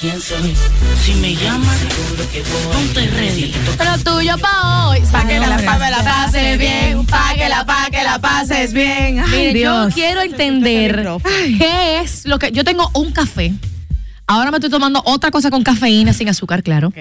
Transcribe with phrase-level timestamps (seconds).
[0.00, 0.54] ¿Quién soy?
[1.04, 1.76] Si me llaman,
[2.72, 3.52] ponte ready.
[3.76, 5.00] Pero tuyo pa' hoy.
[5.12, 7.04] Pa' que la, pa que la pases bien.
[7.04, 9.20] Pa' que la, pa' que la pases bien.
[9.20, 9.88] Ay, Mire, Dios.
[9.88, 11.06] yo quiero entender
[11.58, 12.50] qué es lo que.
[12.50, 13.52] Yo tengo un café.
[14.26, 16.92] Ahora me estoy tomando otra cosa con cafeína, sin azúcar, claro.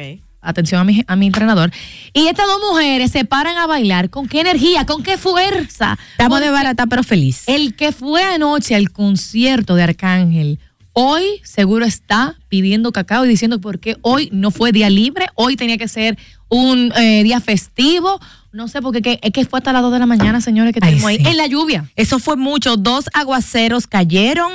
[0.42, 1.72] Atención a mi, a mi entrenador.
[2.12, 4.10] Y estas dos mujeres se paran a bailar.
[4.10, 4.86] ¿Con qué energía?
[4.86, 5.98] ¿Con qué fuerza?
[6.12, 7.44] Estamos de barata, pero feliz.
[7.48, 10.60] El que fue anoche al concierto de Arcángel,
[11.02, 15.56] hoy seguro está pidiendo cacao y diciendo por qué hoy no fue día libre, hoy
[15.56, 16.18] tenía que ser
[16.50, 18.20] un eh, día festivo.
[18.52, 20.80] No sé, porque que- es que fue hasta las 2 de la mañana, señores, que
[20.80, 21.28] estuvimos ahí sí.
[21.28, 21.90] en la lluvia.
[21.96, 22.76] Eso fue mucho.
[22.78, 24.52] Dos aguaceros cayeron,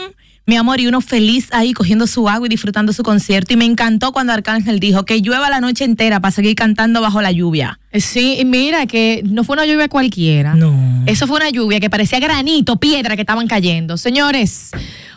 [0.46, 3.54] mi amor, y uno feliz ahí cogiendo su agua y disfrutando su concierto.
[3.54, 7.22] Y me encantó cuando Arcángel dijo que llueva la noche entera para seguir cantando bajo
[7.22, 7.78] la lluvia.
[7.92, 10.54] Eh, Sí, y mira que no fue una lluvia cualquiera.
[10.56, 10.74] No.
[11.06, 13.96] Eso fue una lluvia que parecía granito, piedra que estaban cayendo.
[13.96, 14.70] Señores,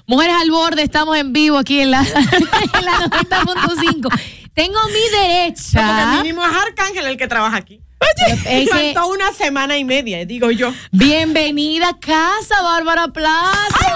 [0.08, 2.00] mujeres al borde, estamos en vivo aquí en la,
[2.80, 4.22] en la 90.5.
[4.54, 6.16] Tengo mi Porque derecha.
[6.22, 7.82] mínimo es Arcángel el que trabaja aquí.
[8.28, 10.74] Es que- Faltó una semana y media, digo yo.
[10.92, 13.96] Bienvenida a casa, Bárbara Plaza.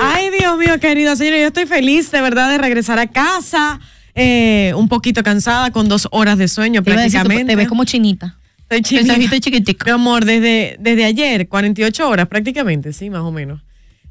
[0.00, 3.80] Ay, Dios mío, querido señor, yo estoy feliz de verdad de regresar a casa.
[4.18, 7.52] eh, un poquito cansada, con dos horas de sueño Te decir, prácticamente.
[7.52, 8.36] te ves como chinita.
[8.62, 9.14] Estoy chinita.
[9.14, 9.84] Estoy chiquitico.
[9.84, 13.60] Mi amor, desde, desde ayer, 48 horas prácticamente, sí, más o menos.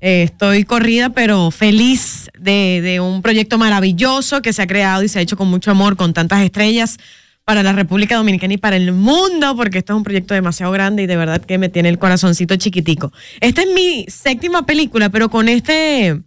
[0.08, 5.08] Eh, estoy corrida, pero feliz de, de un proyecto maravilloso que se ha creado y
[5.08, 7.00] se ha hecho con mucho amor, con tantas estrellas
[7.44, 11.02] para la República Dominicana y para el mundo, porque esto es un proyecto demasiado grande
[11.02, 13.12] y de verdad que me tiene el corazoncito chiquitico.
[13.42, 16.22] Esta es mi séptima película, pero con este,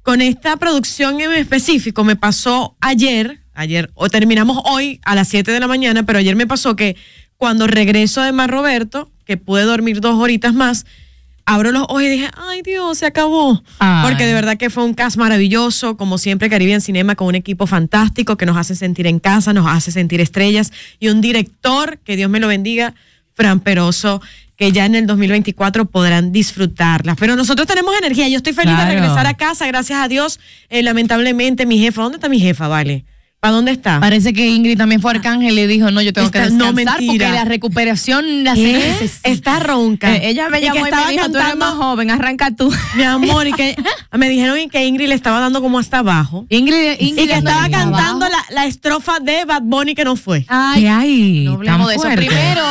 [0.00, 5.52] con esta producción en específico me pasó ayer, ayer, o terminamos hoy a las 7
[5.52, 6.96] de la mañana, pero ayer me pasó que
[7.36, 10.86] cuando regreso de Mar Roberto, que pude dormir dos horitas más,
[11.50, 13.62] abro los ojos y dije, ay Dios, se acabó.
[13.78, 14.06] Ay.
[14.06, 17.66] Porque de verdad que fue un cast maravilloso, como siempre Caribbean Cinema con un equipo
[17.66, 22.16] fantástico que nos hace sentir en casa, nos hace sentir estrellas y un director, que
[22.16, 22.94] Dios me lo bendiga,
[23.34, 24.20] Fran Peroso,
[24.56, 27.16] que ya en el 2024 podrán disfrutarlas.
[27.18, 28.90] Pero nosotros tenemos energía, yo estoy feliz Claro.
[28.90, 30.40] de regresar a casa, gracias a Dios.
[30.68, 33.04] Eh, lamentablemente mi jefa, ¿dónde está mi jefa, Vale?
[33.40, 34.00] ¿Para dónde está?
[34.00, 37.06] Parece que Ingrid también fue Arcángel y dijo, no, yo tengo que Está- no, descansar
[37.06, 38.24] porque la recuperación.
[39.22, 40.16] Está ronca.
[40.16, 42.50] Eh, ella me Y que llamó y, me dijo, tú eres cantando- más joven, arranca
[42.50, 42.72] tú.
[42.96, 43.76] Mi amor, y que
[44.16, 46.46] me dijeron que Ingrid le estaba dando como hasta abajo.
[46.48, 50.44] Ingrid, Ingrid Y que estaba cantando la, la estrofa de Bad Bunny que no fue.
[50.48, 51.44] Ay, ¿Qué hay?
[51.44, 52.02] no hablemos de eso.
[52.02, 52.26] fuerte.
[52.26, 52.62] Primero,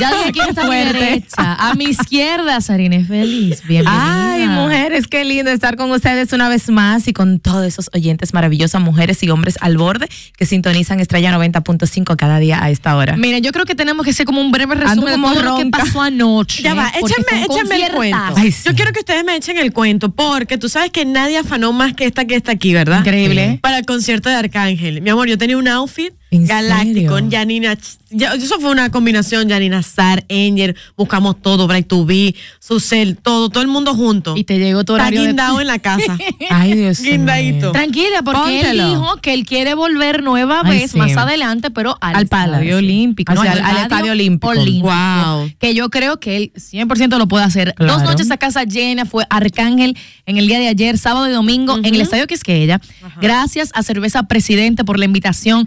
[0.00, 1.54] ya dije quién está a mi derecha.
[1.54, 3.62] A mi izquierda, Sarine Feliz.
[3.68, 4.32] Bienvenida.
[4.32, 8.34] Ay, mujeres, qué lindo estar con ustedes una vez más y con todos esos oyentes
[8.34, 13.16] maravillosos, mujeres y hombres al borde que sintonizan Estrella 90.5 cada día a esta hora.
[13.16, 15.66] Miren, yo creo que tenemos que hacer como un breve resumen de todo lo que
[15.66, 16.62] pasó anoche.
[16.62, 18.18] Ya va, échenme, échenme el cuento.
[18.36, 18.62] Ay, sí.
[18.66, 21.94] Yo quiero que ustedes me echen el cuento, porque tú sabes que nadie afanó más
[21.94, 23.00] que esta que está aquí, ¿verdad?
[23.00, 23.58] Increíble.
[23.62, 25.02] Para el concierto de Arcángel.
[25.02, 27.28] Mi amor, yo tenía un outfit ¿En galáctico serio?
[27.30, 27.78] Janina.
[28.10, 33.50] Ya- Eso fue una combinación, Janina Sar, Angel, buscamos todo, Bright to Be, Susel, todo,
[33.50, 34.34] todo el mundo junto.
[34.34, 36.16] Y te llegó tu Está de- guindado en la casa.
[36.48, 37.12] Ay, Dios mío.
[37.12, 37.72] Guindadito.
[37.72, 38.88] Tranquila, porque él Póntelo.
[38.88, 40.98] dijo que él quiere volver nueva Ay, vez sí.
[40.98, 44.52] más adelante, pero al, Al Palacio Olímpico, No, o sea, al- al Estadio Olímpico.
[44.54, 45.50] Wow.
[45.58, 47.74] Que yo creo que él 100% lo puede hacer.
[47.74, 47.92] Claro.
[47.94, 51.76] Dos noches a casa llena, fue Arcángel en el día de ayer, sábado y domingo,
[51.76, 52.80] en el Estadio Quisqueya.
[53.20, 55.66] Gracias a Cerveza Presidente por la invitación.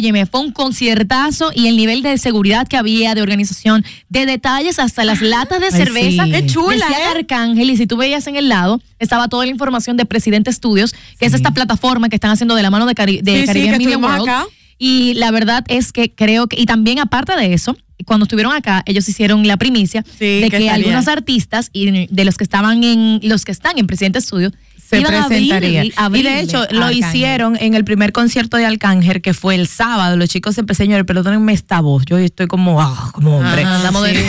[0.00, 4.78] Óyeme, fue un conciertazo y el nivel de seguridad que había, de organización, de detalles,
[4.78, 6.24] hasta las latas de Ay, cerveza.
[6.24, 6.30] sí.
[6.32, 7.18] Qué chula, Decía ¿eh?
[7.18, 10.94] Arcángel, y si tú veías en el lado, estaba toda la información de Presidente Studios,
[11.18, 13.78] que es esta plataforma que están haciendo de la mano de, Cari de Sí, Caribbean
[13.78, 14.22] Media World.
[14.22, 14.46] acá.
[14.78, 17.76] Y la verdad es que creo que, y también aparte de eso,
[18.06, 22.38] cuando estuvieron acá, ellos hicieron la primicia Sí, de que algunos artistas y de los
[22.38, 24.50] que estaban en, los que están en Presidente Studio,
[24.90, 25.84] se iban a abrir- presentaría.
[25.84, 26.96] y de hecho, lo Arcángel.
[26.98, 30.16] hicieron en el primer concierto de Arcángel, que fue el sábado.
[30.16, 32.04] Los chicos se señores, perdónenme esta voz.
[32.06, 33.64] Yo estoy como, ah, como hombre.
[33.64, 34.14] De-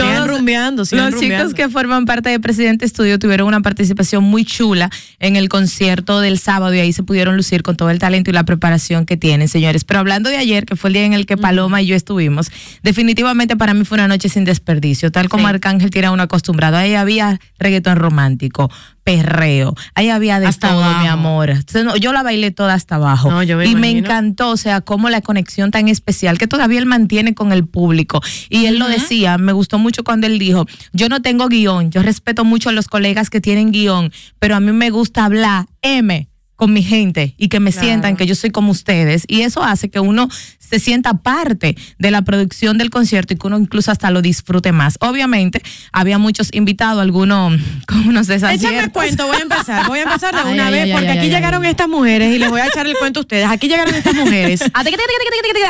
[0.00, 1.20] Sigan Todos rumbeando, Los rumbeando.
[1.20, 6.20] chicos que forman parte de Presidente Studio tuvieron una participación muy chula en el concierto
[6.20, 9.16] del sábado y ahí se pudieron lucir con todo el talento y la preparación que
[9.16, 9.84] tienen, señores.
[9.84, 12.50] Pero hablando de ayer, que fue el día en el que Paloma y yo estuvimos,
[12.82, 15.10] definitivamente para mí fue una noche sin desperdicio.
[15.12, 15.50] Tal como Sí.
[15.54, 18.70] Arcángel tiene uno acostumbrado, ahí había reggaetón romántico,
[19.16, 19.74] perreo.
[19.94, 21.02] Ahí había de Hasta todo, abajo.
[21.02, 21.54] mi amor.
[22.00, 23.30] Yo la bailé toda hasta abajo.
[23.30, 26.78] No, yo me y me encantó, o sea, cómo la conexión tan especial que todavía
[26.78, 28.20] él mantiene con el público.
[28.48, 32.02] Y él lo decía, me gustó mucho cuando él dijo, yo no tengo guion, yo
[32.02, 36.29] respeto mucho a los colegas que tienen guion, pero a mí me gusta hablar M
[36.60, 39.88] con mi gente y que me sientan que yo soy como ustedes y eso hace
[39.88, 40.28] que uno
[40.58, 44.70] se sienta parte de la producción del concierto y que uno incluso hasta lo disfrute
[44.70, 44.98] más.
[45.00, 47.58] Obviamente había muchos invitados, algunos
[47.88, 48.70] con unos desaciertos.
[48.72, 51.18] Échame cuento, voy a empezar, voy a empezar de una ay, vez ay, porque ay,
[51.18, 53.46] aquí llegaron estas mujeres y les voy a echar el cuento a ustedes.
[53.48, 54.84] Aquí llegaron estas mujeres Ah,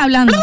[0.02, 0.34] hablando.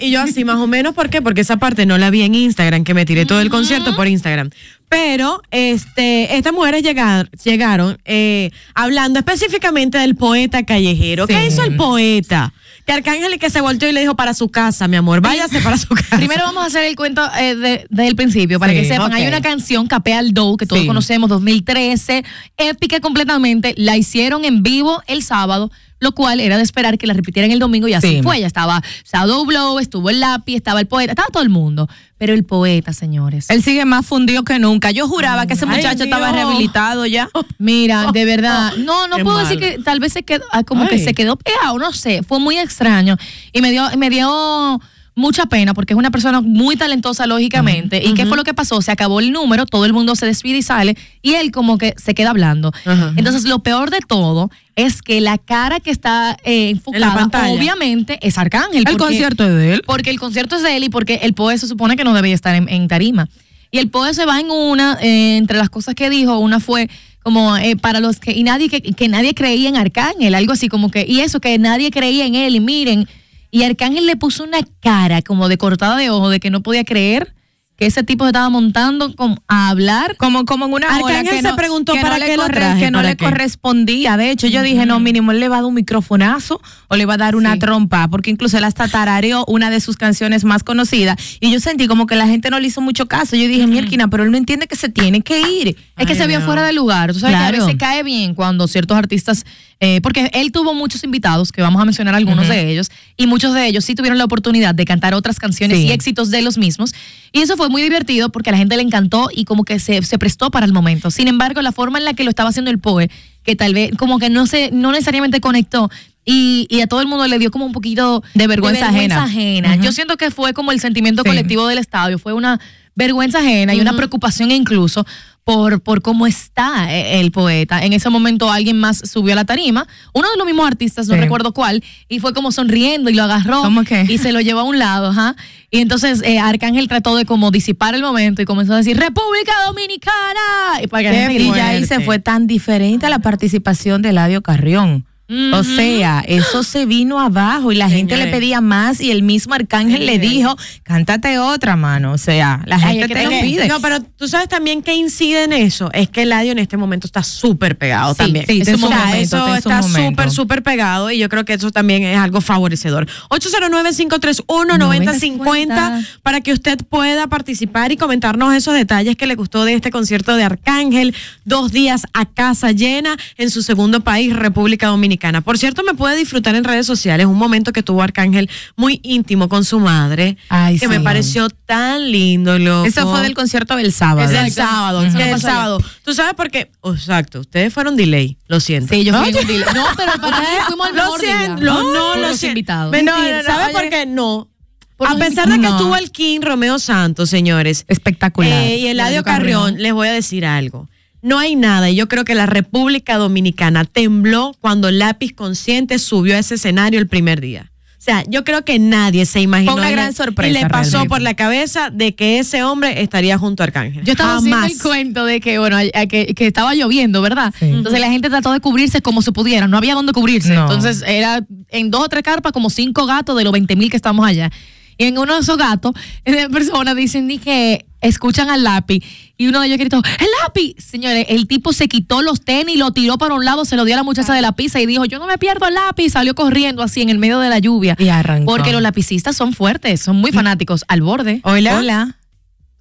[0.00, 1.22] y yo así más o menos, ¿por qué?
[1.22, 4.08] Porque esa parte no la vi en Instagram, que me tiré todo el concierto por
[4.08, 4.50] Instagram.
[4.88, 11.26] Pero este, estas mujeres llegaron, llegaron eh, hablando específicamente del poeta callejero.
[11.26, 12.52] ¿Qué hizo el poeta?
[12.86, 15.60] Que Arcángel y que se volteó y le dijo para su casa, mi amor, váyase
[15.62, 16.16] para su casa.
[16.16, 19.12] Primero vamos a hacer el cuento eh, de- desde el principio para Sí, que sepan.
[19.12, 20.86] Hay una canción, Capea al Dow, que todos Sí.
[20.86, 22.24] conocemos, 2013,
[22.58, 23.74] épica completamente.
[23.78, 27.58] La hicieron en vivo el sábado, lo cual era de esperar que la repitieran el
[27.58, 28.22] domingo y así Sí.
[28.22, 28.38] fue.
[28.40, 31.88] Ya estaba Shadow Blow, estuvo el lápiz, estaba el poeta, estaba todo el mundo.
[32.16, 33.50] Pero el poeta, señores.
[33.50, 34.90] Él sigue más fundido que nunca.
[34.92, 37.28] Yo juraba que ese Ay, muchacho estaba rehabilitado ya.
[37.58, 40.86] Mira, de verdad, no, no Qué puedo decir que tal vez se quedó, ah, como
[40.88, 43.16] que se quedó pegado, no sé, fue muy extraño
[43.52, 44.80] y me dio, me dio
[45.16, 48.02] mucha pena porque es una persona muy talentosa lógicamente.
[48.04, 48.82] ¿Y qué fue lo que pasó?
[48.82, 51.94] Se acabó el número, todo el mundo se despide y sale y él como que
[51.96, 52.72] se queda hablando.
[53.16, 57.52] Entonces lo peor de todo es que la cara que está eh, enfocada, pantalla.
[57.52, 58.78] obviamente, es Arcángel.
[58.78, 59.82] El porque- concierto es de él.
[59.86, 62.34] porque el concierto es de él y porque el POE se supone que no debía
[62.34, 63.28] estar en, en tarima.
[63.70, 66.88] Y el POE se va en una, eh, entre las cosas que dijo, una fue
[67.22, 70.68] como eh, para los que, y nadie, que, que nadie creía en Arcángel, algo así
[70.68, 73.08] como que, y eso, que nadie creía en él, y miren,
[73.54, 76.82] y Arcángel le puso una cara como de cortada de ojo, de que no podía
[76.82, 77.36] creer
[77.76, 80.16] que ese tipo se estaba montando como a hablar.
[80.16, 82.46] Como, como en una hora Arcángel que se no, preguntó que para no qué lo
[82.46, 83.24] traje, que no ¿para le qué?
[83.24, 84.16] correspondía.
[84.16, 87.04] De hecho, yo dije, no, mínimo, él le va a dar un microfonazo o le
[87.06, 87.58] va a dar una Sí.
[87.58, 91.16] trompa, porque incluso él hasta tarareó una de sus canciones más conocidas.
[91.40, 93.34] Y yo sentí como que la gente no le hizo mucho caso.
[93.36, 95.76] Yo dije, Mielkina, pero él no entiende que se tiene que ir.
[95.96, 97.12] Es que se vio fuera de lugar.
[97.12, 97.56] Tú sabes que Claro.
[97.62, 99.44] a veces cae bien cuando ciertos artistas,
[99.80, 103.52] eh, porque él tuvo muchos invitados, que vamos a mencionar algunos de ellos, y muchos
[103.54, 105.86] de ellos sí tuvieron la oportunidad de cantar otras canciones Sí.
[105.86, 106.94] y éxitos de los mismos.
[107.32, 110.02] Y eso fue muy divertido porque a la gente le encantó y como que se,
[110.02, 111.10] se prestó para el momento.
[111.10, 113.10] Sin embargo, la forma en la que lo estaba haciendo el POE,
[113.42, 115.90] que tal vez como que no se, no necesariamente conectó.
[116.26, 119.24] Y, y a todo el mundo le dio como un poquito De vergüenza ajena.
[119.24, 119.76] ajena.
[119.76, 121.28] Yo siento que fue como el sentimiento Sí.
[121.28, 122.58] colectivo del estadio, fue una
[122.94, 125.04] vergüenza ajena y una preocupación incluso
[125.42, 127.84] por, por cómo está eh, el poeta.
[127.84, 131.14] En ese momento alguien más subió a la tarima, uno de los mismos artistas, no
[131.14, 131.20] Sí.
[131.20, 133.62] recuerdo cuál, y fue como sonriendo y lo agarró
[134.08, 135.36] y se lo llevó a un lado, ajá.
[135.74, 139.52] Y entonces eh, Arcángel trató de como disipar el momento y comenzó a decir República
[139.66, 140.80] Dominicana.
[140.80, 144.40] Y, para que Y ya ahí se fue tan diferente a la participación de Eladio
[144.40, 145.04] Carrión.
[145.26, 149.54] O sea, eso se vino abajo y la gente le pedía más y el mismo
[149.54, 152.12] Arcángel le dijo, cántate otra mano.
[152.12, 153.66] O sea, la gente te lo pide.
[153.66, 155.90] No, pero tú sabes también que incide en eso.
[155.94, 158.44] Es que Eladio en este momento está súper pegado Sí, también.
[158.46, 160.10] sí, momento, momento, eso su está momento.
[160.10, 163.06] súper, súper pegado y yo creo que eso también es algo favorecedor.
[163.30, 169.90] 809-531-9050 para que usted pueda participar y comentarnos esos detalles que le gustó de este
[169.90, 171.14] concierto de Arcángel.
[171.46, 175.13] Dos días a casa llena en su segundo país, República Dominicana.
[175.42, 179.48] Por cierto, me puede disfrutar en redes sociales un momento que tuvo Arcángel muy íntimo
[179.48, 180.88] con su madre, Ay, que sí.
[180.88, 182.86] me pareció tan lindo, loco.
[182.86, 184.26] Eso fue del concierto del sábado.
[184.28, 185.40] Es del sábado, del Pasó ayer.
[185.40, 185.78] sábado.
[186.04, 186.70] Tú sabes por qué.
[186.84, 188.94] Exacto, ustedes fueron delay, lo siento.
[188.94, 189.38] Sí, yo fui ¿No?
[189.40, 189.64] un delay.
[189.74, 191.38] No, pero para mí fuimos al Lo mejor día.
[191.38, 192.46] siento, lo- no, lo los siento.
[192.58, 192.90] invitados.
[192.92, 194.48] Mentira, No, no, no, ¿sabes por qué no?
[194.96, 195.70] Por A pesar de que no.
[195.76, 198.52] estuvo el King Romeo Santos, señores, Espectacular.
[198.52, 199.62] eh, y Eladio Eladio Carrión.
[199.62, 200.88] Carrión, les voy a decir algo.
[201.24, 206.36] No hay nada, y yo creo que la República Dominicana tembló cuando Lápiz Consciente subió
[206.36, 207.70] a ese escenario el primer día.
[207.98, 209.72] O sea, yo creo que nadie se imaginó.
[209.72, 211.08] Fue una y le- gran sorpresa, Y le pasó realmente.
[211.08, 214.04] por la cabeza de que ese hombre estaría junto a Arcángel.
[214.04, 214.64] Yo estaba Jamás.
[214.64, 215.78] haciendo el cuento de que, bueno,
[216.10, 217.54] que, que estaba lloviendo, ¿verdad?
[217.58, 217.64] Sí.
[217.64, 220.54] Entonces la gente trató de cubrirse como se pudiera, no había dónde cubrirse.
[220.54, 220.64] No.
[220.64, 223.96] Entonces era en dos o tres carpas como cinco gatos de los 20 mil que
[223.96, 224.50] estamos allá.
[224.98, 225.92] Y en uno de esos gatos,
[226.52, 229.02] personas dicen ni que escuchan al lápiz
[229.36, 230.74] y uno de ellos gritó, ¡el lápiz!
[230.78, 233.94] Señores, el tipo se quitó los tenis, lo tiró para un lado, se lo dio
[233.94, 236.10] a la muchacha de la pizza y dijo, yo no me pierdo el lápiz.
[236.10, 237.96] Salió corriendo así en el medio de la lluvia.
[237.98, 238.46] Y arrancó.
[238.46, 241.40] Porque los lapicistas son fuertes, son muy fanáticos, al borde.
[241.42, 241.78] Hola.
[241.78, 242.16] Hola.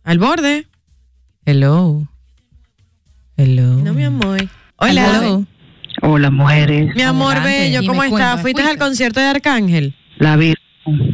[0.04, 0.68] Al borde.
[1.46, 2.08] Hello.
[3.36, 3.78] Hello.
[3.78, 4.48] No, mi amor.
[4.78, 5.10] Hola.
[5.10, 5.18] Hola.
[5.18, 5.46] Hello.
[6.02, 6.94] Hola, mujeres.
[6.96, 8.42] Mi amor Adelante, bello, ¿cómo estás?
[8.42, 8.72] ¿Fuiste fuiste.
[8.72, 9.96] al concierto de Arcángel?
[10.18, 10.63] La Virgen.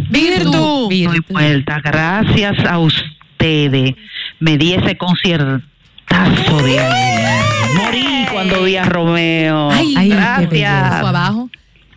[0.10, 0.90] Virtu.
[0.92, 1.80] Estoy vuelta.
[1.84, 3.96] Gracias a ustedes.
[4.40, 7.44] Me di ese conciertazo de ayer.
[7.78, 9.70] Boricua cuando vi a Romeo.
[9.72, 10.94] Ay, gracias.
[11.04, 11.50] abajo.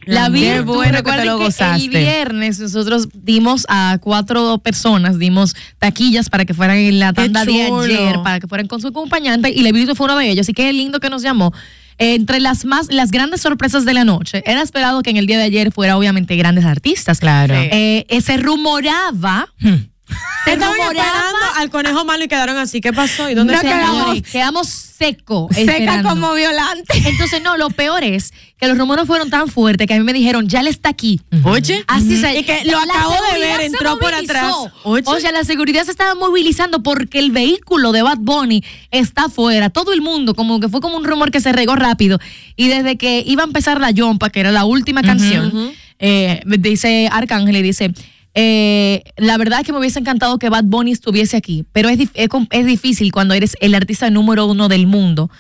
[0.04, 1.85] La vi, Qué tú bueno que recuerdas te lo que gozaste.
[1.85, 7.45] el viernes nosotros dimos a cuatro personas, dimos taquillas para que fueran en la tanda
[7.45, 10.45] de ayer, para que fueran con su acompañante y Levito fue uno de ellos.
[10.45, 11.52] Así que lindo que nos llamó.
[11.99, 15.38] Entre las más, las grandes sorpresas de la noche, era esperado que en el día
[15.38, 17.20] de ayer fuera obviamente grandes artistas.
[17.20, 17.54] Claro.
[17.54, 19.91] Eh, eh, se rumoraba, se
[20.47, 22.81] Estaban esperando al conejo malo y quedaron así.
[22.81, 23.31] ¿Qué pasó?
[23.31, 25.49] ¿Y dónde no, se quedamos, quedamos seco.
[25.52, 26.09] Seca esperando.
[26.09, 26.99] como violante.
[27.07, 30.12] Entonces, no, lo peor es que los rumores fueron tan fuertes que a mí me
[30.12, 31.21] dijeron, ya él está aquí.
[31.45, 31.85] Oye.
[31.87, 34.54] Así se, Y que lo acabo de ver, entró por atrás.
[34.85, 35.02] Oye.
[35.07, 39.71] O sea, la seguridad se estaba movilizando porque el vehículo de Bad Bunny está afuera.
[39.71, 42.19] Todo el mundo, como que fue como un rumor que se regó rápido.
[42.57, 47.09] Y desde que iba a empezar la Yompa, que era la última canción, eh, dice
[47.11, 47.92] Arcángel y dice.
[48.34, 51.98] Eh, la verdad es que me hubiese encantado que Bad Bunny estuviese aquí, pero es,
[52.14, 55.30] es, es difícil cuando eres el artista número uno del mundo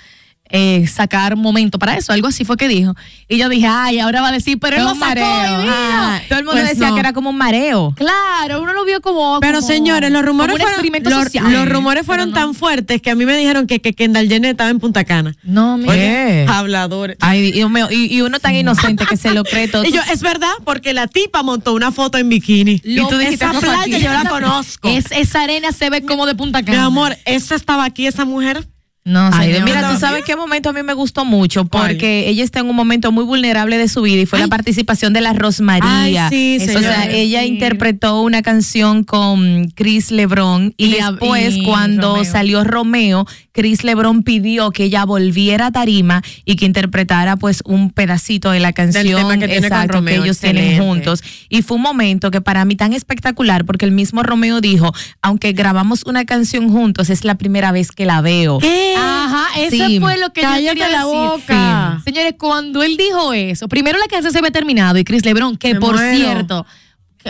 [0.50, 2.94] eh, sacar momento para eso, algo así fue que dijo.
[3.26, 5.60] Y yo dije, ay, ahora va a decir, pero él lo un sacó mareo.
[5.60, 5.74] y vino.
[5.74, 6.94] Ah, todo el mundo Pues decía no.
[6.94, 7.94] que era como un mareo.
[7.96, 9.40] Claro, uno lo vio como.
[9.40, 11.50] Pero como- señores, los rumores como un fueron, experimento los, social.
[11.52, 14.50] los rumores fueron Pero tan fuertes que a mí me dijeron que, que Kendall Jenner
[14.50, 15.34] estaba en Punta Cana.
[15.42, 15.94] No, mira.
[15.94, 16.44] ¿Qué?
[16.48, 17.16] Habladores.
[17.20, 19.84] Ay, Dios mío, y, y uno tan inocente que se lo cree todo.
[19.92, 22.80] Y yo, es verdad, porque la tipa montó una foto en bikini.
[22.84, 24.88] Lo- y tú dijiste, esa playa yo la conozco.
[24.88, 26.84] Es, esa arena se ve como de Punta Mi Cana.
[26.84, 28.66] amor, esa estaba aquí, esa mujer.
[29.04, 29.64] No, Ay, señor.
[29.64, 31.88] mira, tú sabes qué momento a mí me gustó mucho ¿Cuál?
[31.88, 35.12] porque ella está en un momento muy vulnerable de su vida y fue la participación
[35.12, 36.28] de la Rosmaría.
[36.28, 42.10] Ay, sí, o sea, ella interpretó una canción con Chris Lebron y, después y cuando
[42.10, 42.24] Romeo.
[42.24, 47.90] salió Romeo, Chris Lebron pidió que ella volviera a tarima y que interpretara pues un
[47.90, 51.24] pedacito de la canción que exacto, Romeo, que ellos tienen juntos.
[51.48, 54.92] Y fue un momento que para mí tan espectacular porque el mismo Romeo dijo,
[55.22, 58.58] aunque grabamos una canción juntos, es la primera vez que la veo.
[58.58, 58.91] ¿Qué?
[58.96, 60.00] Ajá, eso Sí.
[60.00, 61.12] fue lo que Cállate yo quería la decir.
[61.16, 61.94] boca.
[61.98, 62.04] Sí.
[62.04, 65.74] Señores, cuando él dijo eso, primero la canción se había terminado y Chris Lebron, que
[65.74, 66.16] Me por muero.
[66.16, 66.66] cierto,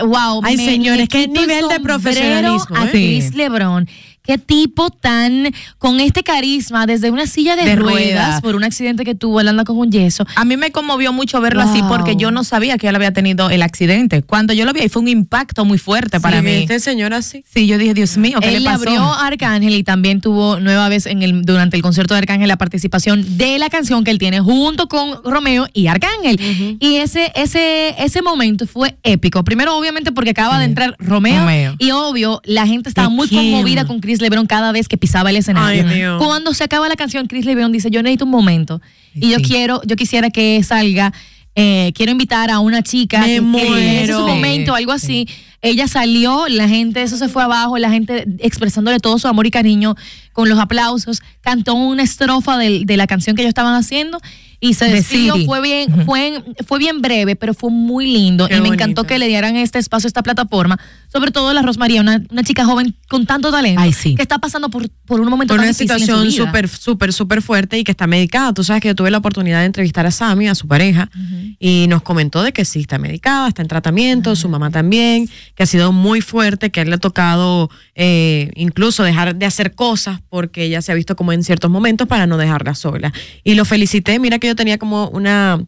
[0.04, 2.90] wow, Ay, señores, qué nivel de profesionalismo, A ¿eh?
[2.90, 3.34] Chris.
[3.34, 3.88] Lebron.
[4.24, 8.40] Qué tipo tan con este carisma desde una silla de, De ruedas, ruedas.
[8.40, 10.24] por un accidente que tuvo, él anda con un yeso.
[10.36, 13.50] A mí me conmovió mucho verlo así porque yo no sabía que él había tenido
[13.50, 14.22] el accidente.
[14.22, 16.50] Cuando yo lo vi ahí fue un impacto muy fuerte para Sí, mí.
[16.52, 17.44] Este señor así.
[17.52, 18.82] Sí, yo dije, Dios mío, ¿qué Él le pasó?
[18.88, 22.46] abrió a Arcángel y también tuvo nueva vez en el, durante el concierto de Arcángel
[22.48, 26.38] la participación de la canción que él tiene junto con Romeo y Arcángel.
[26.80, 29.42] Y ese, ese, ese momento fue épico.
[29.44, 31.74] Primero, obviamente, porque acaba de entrar Romeo, Romeo.
[31.78, 33.50] y obvio, la gente estaba ¿De muy quién?
[33.52, 35.86] conmovida con Chris Lebron cada vez que pisaba el escenario.
[35.88, 36.02] Ay.
[36.18, 38.82] Cuando se acaba la canción, Chris Lebron dice, yo necesito un momento.
[39.14, 39.44] Y yo Sí.
[39.44, 41.14] quiero, yo quisiera que salga,
[41.54, 43.76] eh, quiero invitar a una chica Me que, que muero.
[43.78, 45.28] ese es su momento, Sí, algo así.
[45.62, 49.50] Ella salió, la gente, eso se fue abajo, la gente expresándole todo su amor y
[49.50, 49.94] cariño
[50.32, 51.22] con los aplausos.
[51.40, 54.20] Cantó una estrofa del- de, la canción que ellos estaban haciendo
[54.62, 55.34] y se De despidió.
[55.34, 55.44] Siri.
[55.46, 58.46] Fue bien, fue, fue bien breve, pero fue muy lindo.
[58.46, 58.74] Qué y me bonito.
[58.74, 60.78] encantó que le dieran este espacio, esta plataforma.
[61.12, 64.14] Sobre todo la Rosmaría, una, una chica joven con tanto talento Ay, sí.
[64.14, 67.76] que está pasando por, por un momento Por tan una situación súper, súper, súper fuerte
[67.76, 68.54] y que está medicada.
[68.54, 71.10] Tú sabes que yo tuve la oportunidad de entrevistar a Sammy, a su pareja,
[71.58, 75.64] y nos comentó de que sí está medicada, está en tratamiento, su mamá también, que
[75.64, 79.74] ha sido muy fuerte, que a él le ha tocado eh, incluso dejar de hacer
[79.74, 83.12] cosas porque ella se ha visto como en ciertos momentos para no dejarla sola.
[83.42, 85.64] Y lo felicité, mira que yo tenía como una...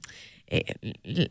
[0.46, 0.74] eh,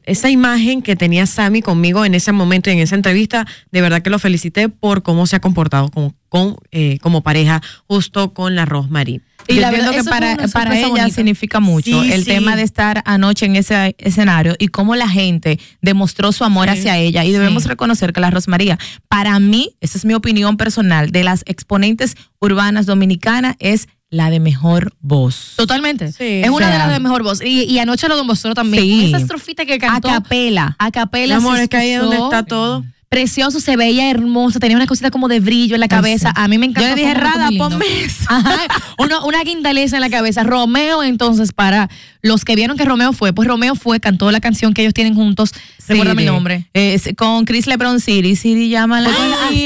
[0.05, 4.01] esa imagen que tenía Sammy conmigo en ese momento y en esa entrevista, de verdad
[4.01, 8.55] que lo felicité por cómo se ha comportado como, con, eh, como pareja justo con
[8.55, 9.21] la Rosemary.
[9.47, 11.09] Y Yo la verdad, que para, para ella bonita.
[11.09, 12.29] significa mucho Sí, el sí.
[12.31, 16.79] tema de estar anoche en ese escenario y cómo la gente demostró su amor Sí,
[16.79, 17.25] hacia ella.
[17.25, 18.79] Y debemos reconocer que la Rosmaría,
[19.09, 24.39] para mí, esa es mi opinión personal, de las exponentes urbanas dominicanas, es la de
[24.39, 25.53] mejor voz.
[25.55, 26.11] Totalmente.
[26.11, 26.41] Sí.
[26.43, 27.41] es una O sea, de las de mejor voz.
[27.43, 28.83] Y, y anoche lo demostró también.
[28.83, 29.05] Sí.
[29.07, 30.07] Esa estrofita que A cantó.
[30.07, 30.75] capela.
[30.77, 31.35] A capela.
[31.39, 32.83] Mi amor, es que ahí es donde está todo.
[33.09, 36.29] Precioso, se veía hermosa, tenía una cosita como de brillo en la cabeza.
[36.29, 36.33] sí.
[36.35, 36.89] A mí me encantó.
[36.89, 38.23] Yo le dije, un Rada, ponme eso.
[38.27, 38.57] Ajá,
[38.97, 40.41] una, una guindaleza en la cabeza.
[40.43, 41.89] Romeo, entonces, para
[42.23, 45.13] los que vieron que Romeo fue, pues Romeo fue, cantó la canción que ellos tienen
[45.13, 45.53] juntos.
[45.87, 46.35] Recuérdame el Siri.
[46.35, 46.65] nombre.
[46.73, 48.35] Eh, con Chris Lebron Siri.
[48.35, 49.11] Siri llama la.
[49.47, 49.63] Ay,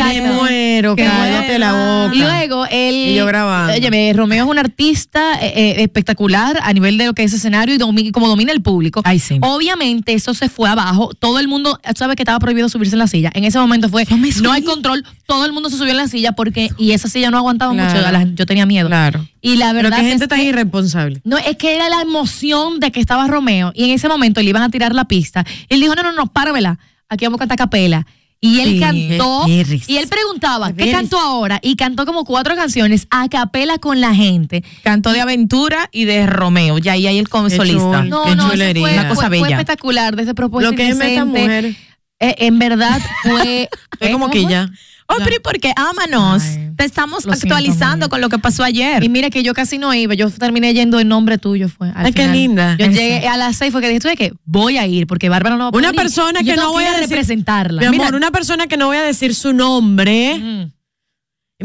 [0.96, 2.15] Qué cállate la boca.
[2.15, 2.96] Y luego él.
[2.96, 3.74] Y yo grabando.
[3.74, 7.75] Óyeme, Romeo es un artista eh, eh, espectacular a nivel de lo que es escenario
[7.75, 9.01] y domi- como domina el público.
[9.03, 9.38] Ay, sí.
[9.41, 11.12] Obviamente, eso se fue abajo.
[11.19, 13.31] Todo el mundo sabe que estaba prohibido subirse en la silla.
[13.34, 14.05] En ese momento fue.
[14.17, 15.03] Me No hay control.
[15.25, 16.69] Todo el mundo se subió en la silla porque.
[16.77, 17.89] Y esa silla no aguantaba Claro.
[18.00, 18.12] mucho.
[18.12, 18.88] la- yo tenía miedo.
[18.88, 19.27] Claro.
[19.41, 19.98] Y la Pero verdad.
[19.98, 21.22] que gente es tan que- irresponsable.
[21.24, 24.50] no, es que era la emoción de que estaba Romeo y en ese momento le
[24.50, 25.46] iban a tirar la pista.
[25.69, 26.77] Y él dijo, no, no, no, páramela.
[27.10, 28.05] Aquí vamos a cantar capela.
[28.39, 31.60] Y él Sí, cantó, y él preguntaba, Qué ¿qué cantó ahora?
[31.63, 34.63] Y cantó como cuatro canciones a capela con la gente.
[34.84, 37.79] Cantó de Aventura y de Romeo, ya y ahí él como Qué solista.
[37.79, 38.03] chulo.
[38.03, 39.56] No, Qué no, fue, Una cosa fue- fue bella.
[39.60, 40.70] espectacular de ese propósito.
[40.72, 41.75] Lo que es esta mujer.
[42.20, 43.70] Eh, en verdad fue...
[44.00, 44.12] ¿eh?
[44.12, 44.51] como ¿Cómo que fue?
[44.51, 44.70] ya.
[45.09, 45.71] Oh, pero ¿y por qué?
[45.75, 46.43] Ámanos.
[46.43, 49.03] Ay, Te estamos siento, actualizando con lo que pasó ayer.
[49.03, 51.89] Y mira que yo casi no iba, yo terminé yendo en nombre tuyo, fue.
[51.95, 52.75] al Ay, qué linda.
[52.77, 55.29] Yo llegué a las seis, fue que dije, tú de que voy a ir, porque
[55.29, 55.95] Bárbara no va a Una poder ir.
[56.01, 57.79] persona que yo no voy a decir- representarla.
[57.81, 60.71] Mi amor, Mira, una persona que no voy a decir su nombre, mm,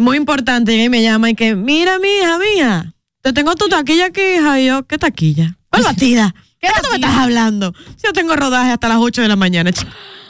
[0.02, 4.06] muy importante, y me llama y que, mira, mi hija, mía, te tengo tu taquilla
[4.06, 4.60] aquí, hija.
[4.60, 5.58] Y yo, ¿qué taquilla?
[5.68, 6.34] ¿Cuál batida?
[6.62, 7.74] ¿Qué, tú me estás hablando?
[8.02, 9.70] Yo tengo rodaje hasta las 8 de la mañana.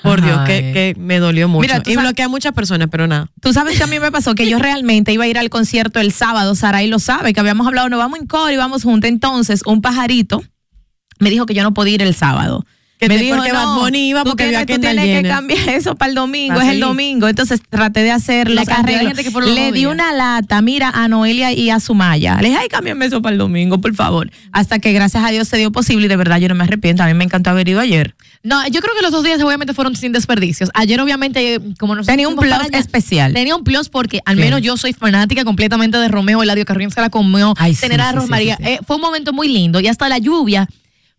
[0.03, 1.61] Por Dios, que, me dolió mucho.
[1.61, 3.29] Mira, y sabes- bloquea a muchas personas, pero nada.
[3.41, 6.01] Tú sabes que a mí me pasó que yo realmente iba a ir al concierto
[6.01, 9.09] el sábado, Saray lo sabe, que habíamos hablado, nos vamos en coro y vamos juntos.
[9.09, 10.43] Entonces, un pajarito
[11.21, 12.65] me dijo que yo no podía ir el sábado.
[13.03, 15.23] Que me dijo, porque no, Bad Bunny iba tú porque tienes, vio a tú tienes
[15.23, 17.27] que cambiar eso para el domingo, Va es el domingo.
[17.27, 19.15] Entonces traté de hacer La los arreglos.
[19.19, 22.39] que los Le di una lata, mira, a Noelia y a Sumaya.
[22.41, 24.31] Le dije, ay, cámbiame eso para el domingo, por favor.
[24.53, 27.03] Hasta que gracias a Dios se dio posible y de verdad yo no me arrepiento.
[27.03, 28.15] A mí me encantó haber ido ayer.
[28.45, 30.71] No, yo creo que los dos días obviamente fueron sin desperdicios.
[30.75, 33.33] Ayer obviamente, eh, como nos Tenía un plus especial.
[33.33, 36.43] Tenía un plus porque al menos yo soy fanática completamente de Romeo.
[36.43, 37.55] Eladio Carrión se la comió.
[37.57, 38.57] Ay, tener a sí, Rosmaría.
[38.57, 38.65] sí.
[38.65, 39.81] eh, fue un momento muy lindo.
[39.81, 40.69] Y hasta la lluvia.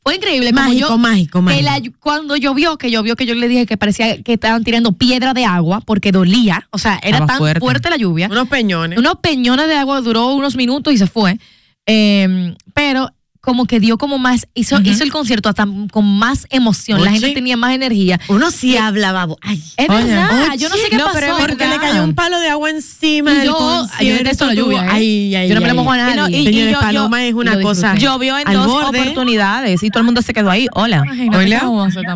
[0.04, 0.52] Fue increíble.
[0.52, 1.64] como Mágico, yo- mágico, mágico.
[1.66, 5.34] la cuando llovió, que llovió, que yo le dije que parecía que estaban tirando piedra
[5.34, 6.68] de agua porque dolía.
[6.72, 7.60] O sea, era Estaba tan fuerte.
[7.62, 7.90] fuerte.
[7.90, 8.28] la lluvia.
[8.30, 9.00] Unos peñones.
[9.00, 11.40] Unos peñones de agua duró unos minutos y se fue.
[11.86, 13.12] Eh, pero
[13.46, 17.04] como que dio como más, hizo, hizo el concierto hasta con más emoción.
[17.04, 18.18] La gente tenía más energía.
[18.30, 19.38] Uno sí habla, babo.
[19.42, 19.62] Ay.
[19.76, 21.20] Es Oye, verdad, yo no sé qué no, pasó.
[21.20, 24.06] pero Porque le cayó un palo de agua encima Y del yo- concierto.
[24.06, 24.90] yo detesto la lluvia, ¿eh?
[24.92, 25.76] Ay, ay, Yo no me ay.
[25.76, 26.14] mojo a nadie.
[26.14, 27.96] Y no, y- y Señores, yo- Paloma yo- es una y lo cosa.
[27.96, 29.02] Llovió en dos borde.
[29.02, 30.68] oportunidades y todo el mundo se quedó ahí.
[30.74, 31.04] Hola.
[31.34, 31.64] Hola.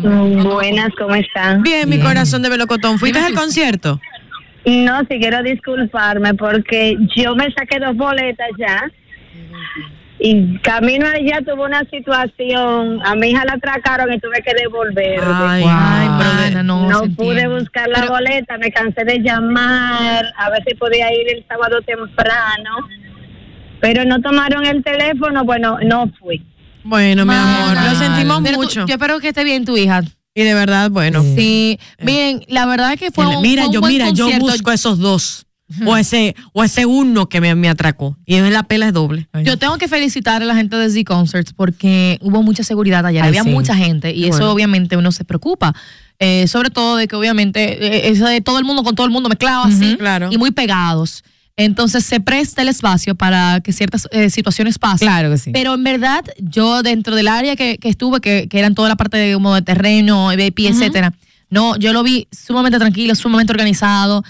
[0.00, 1.62] Buenas, ¿cómo están?
[1.62, 2.98] Bien, mi corazón de velocotón.
[2.98, 4.00] ¿Fuiste al concierto?
[4.64, 8.82] No, si quiero disculparme porque yo me saqué dos boletas ya
[10.20, 15.20] y camino allá tuve una situación, a mi hija la atracaron y tuve que devolver.
[15.22, 15.70] Ay, Wow.
[15.72, 16.08] ay,
[16.48, 21.12] pero no, no pude buscar la boleta, me cansé de llamar, a ver si podía
[21.12, 22.70] ir el sábado temprano,
[23.80, 26.44] pero no tomaron el teléfono, bueno, no fui.
[26.84, 28.86] Bueno, mi amor, lo sentimos Pero tú- mucho.
[28.86, 30.02] yo espero que esté bien tu hija.
[30.34, 31.22] Y de verdad, bueno.
[31.22, 34.28] Sí, miren, la verdad es que fue un, mira, fue un yo, buen mira, yo
[34.38, 35.44] busco esos dos.
[35.84, 38.16] O ese, o ese uno que me, me atracó.
[38.24, 39.28] Y en la pela es doble.
[39.44, 43.22] Yo tengo que felicitar a la gente de Z Concerts porque hubo mucha seguridad ayer,
[43.22, 43.50] Ay, había sí.
[43.50, 44.52] mucha gente y Qué eso bueno.
[44.52, 45.74] obviamente uno se preocupa.
[46.20, 49.12] Eh, sobre todo de que obviamente eh, eso de todo el mundo con todo el
[49.12, 50.28] mundo mezclado así claro.
[50.32, 51.22] y muy pegados.
[51.56, 55.06] Entonces se presta el espacio para que ciertas eh, situaciones pasen.
[55.08, 55.50] Claro que sí.
[55.52, 58.96] Pero en verdad, yo dentro del área que, que estuve, que, que eran toda la
[58.96, 61.12] parte de, como de terreno, VIP, etcétera,
[61.50, 64.22] no, yo lo vi sumamente tranquilo, sumamente organizado,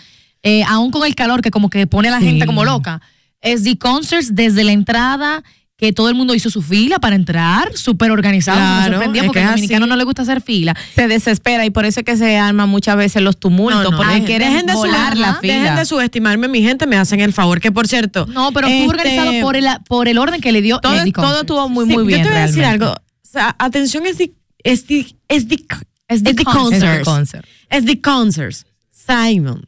[0.43, 2.27] eh, aún con el calor que como que pone a la Sí.
[2.27, 3.01] gente como loca.
[3.41, 5.43] Es The Concerts desde la entrada,
[5.77, 8.59] que todo el mundo hizo su fila para entrar, súper organizado.
[8.59, 9.91] Claro, me sorprendía porque que al dominicano así.
[9.91, 10.75] no le gusta hacer fila.
[10.97, 13.97] se desespera y por eso es que se arman muchas veces los tumultos, No, no,
[13.97, 15.77] porque quieren dejen de volar la ajá, Dejen fila.
[15.77, 17.61] de subestimarme, mi gente, me hacen el favor.
[17.61, 18.27] Que por cierto.
[18.27, 21.41] No, pero este, fue organizado por el, por el orden que le dio todo, todo
[21.43, 22.21] estuvo muy, sí, muy bien.
[22.21, 22.87] Yo te voy a decir algo.
[22.91, 24.33] O sea, atención, es the,
[24.65, 25.65] es the, es the,
[26.09, 27.05] Es the concert.
[27.05, 27.45] Concert.
[27.71, 28.67] Es the concerts.
[28.91, 29.65] Simon.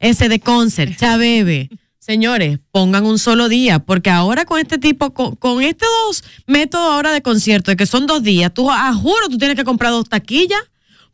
[0.00, 0.96] Ese de concert.
[0.98, 1.70] Chabebe.
[1.98, 6.92] Señores, pongan un solo día, porque ahora con este tipo, con, con estos dos métodos
[6.92, 9.90] ahora de concierto, de que son dos días, tú, a juro, tú tienes que comprar
[9.90, 10.60] dos taquillas,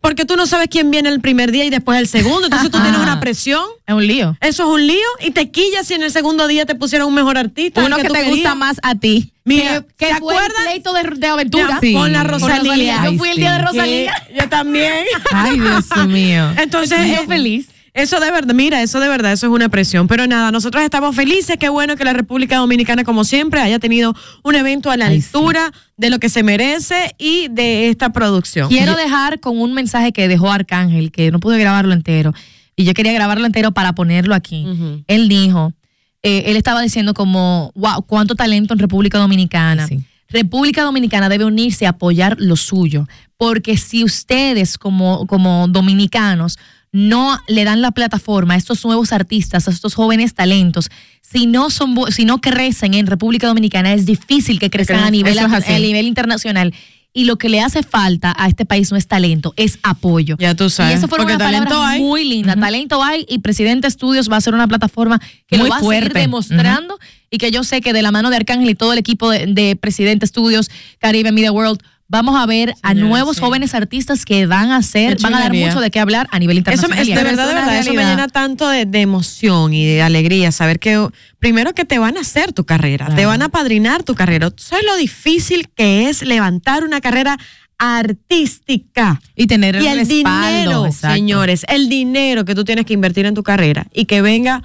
[0.03, 2.79] porque tú no sabes quién viene el primer día y después el segundo, entonces tú
[2.79, 3.64] tienes una presión.
[3.87, 4.37] Es un lío.
[4.42, 7.14] Eso es un lío y te quillas si en el segundo día te pusieron un
[7.14, 7.83] mejor artista.
[7.87, 8.31] Uno que, te querías.
[8.31, 9.33] gusta más a ti.
[9.45, 10.64] Mira, ¿te fue el acuerdas?
[10.66, 11.79] pleito de, de aventura.
[11.81, 11.95] Sí.
[11.95, 13.05] Con la Rosalía.
[13.05, 14.29] Yo fui el día de Rosalía.
[14.38, 15.05] Yo también.
[15.33, 16.51] Ay, Dios mío.
[16.59, 17.68] Entonces, Yo eh, feliz.
[17.94, 20.09] Eso de verdad, mira, eso de verdad, eso es una presión.
[20.09, 21.57] Pero nada, nosotros estamos felices.
[21.61, 25.20] Qué bueno que la República Dominicana, como siempre, haya tenido un evento a la Ay,
[25.20, 25.26] sí.
[25.35, 28.68] altura de lo que se merece y de esta producción.
[28.70, 32.33] Quiero dejar con un mensaje que dejó Arcángel, que no pude grabarlo entero.
[32.76, 34.66] Y yo quería grabarlo entero para ponerlo aquí.
[35.07, 35.74] Él dijo,
[36.22, 39.87] eh, él estaba diciendo como, wow, cuánto talento en República Dominicana.
[39.87, 40.00] Sí.
[40.31, 46.59] República Dominicana debe unirse a apoyar lo suyo, porque si ustedes como, como dominicanos
[46.92, 50.90] no le dan la plataforma a estos nuevos artistas, a estos jóvenes talentos,
[51.22, 55.38] si no son si no crecen en República Dominicana, es difícil que crezcan a nivel,
[55.38, 56.74] a nivel internacional.
[57.14, 60.37] Y lo que le hace falta a este país no es talento, es apoyo.
[60.38, 62.00] Ya tú sabes, Y eso talento palabras hay.
[62.00, 62.59] muy lindas.
[62.59, 65.81] Talento hay y Presidente Estudios va a ser una plataforma que Muy lo va a
[65.81, 66.98] seguir demostrando
[67.31, 69.46] y que yo sé que de la mano de Arcángel y todo el equipo de,
[69.46, 73.42] de Presidente Estudios, Caribe Media World, vamos a ver a Señora, nuevos sí.
[73.42, 76.59] jóvenes artistas que van a hacer, van a dar mucho de qué hablar a nivel
[76.59, 76.98] Eso internacional.
[77.01, 80.53] es de verdad, de verdad, eso me llena tanto de, de emoción y de alegría
[80.53, 84.14] saber que primero que te van a hacer tu carrera, te van a padrinar tu
[84.14, 84.51] carrera.
[84.51, 87.38] ¿Tú ¿Sabes lo difícil que es levantar una carrera
[87.79, 89.20] artística?
[89.35, 90.51] Y tener el, y el respaldo.
[90.51, 91.14] dinero, exacto.
[91.14, 94.62] señores, el dinero que tú tienes que invertir en tu carrera y que venga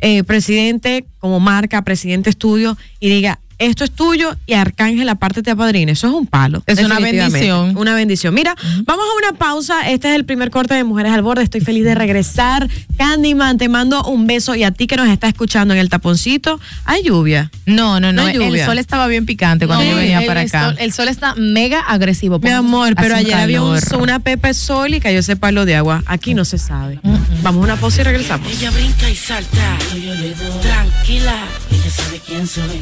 [0.00, 5.50] eh, presidente como marca, presidente estudio y diga, esto es tuyo y Arcángel aparte te
[5.50, 5.92] apadrina.
[5.92, 6.62] Eso es un palo.
[6.66, 7.76] Es una bendición.
[7.76, 8.34] Una bendición.
[8.34, 9.88] Mira, vamos a una pausa.
[9.90, 11.42] Este es el primer corte de Mujeres al Borde.
[11.42, 12.68] Estoy feliz de regresar.
[12.98, 16.58] Candyman, te mando un beso y a ti que nos está escuchando en el taponcito,
[16.84, 17.50] hay lluvia.
[17.66, 18.22] No, no, no.
[18.22, 20.64] No hay el sol estaba bien picante cuando No, yo venía el, para acá.
[20.66, 22.38] sol, el sol está mega agresivo.
[22.38, 26.02] Mi amor, pero ayer había un- una pepe sol y cayó ese palo de agua.
[26.06, 27.00] Aquí no se sabe.
[27.42, 28.50] Vamos a una pausa y regresamos.
[28.50, 30.60] Ella brinca y salta, yo le doy.
[30.62, 31.36] Tranquila,
[31.70, 32.80] ella sabe quién soy.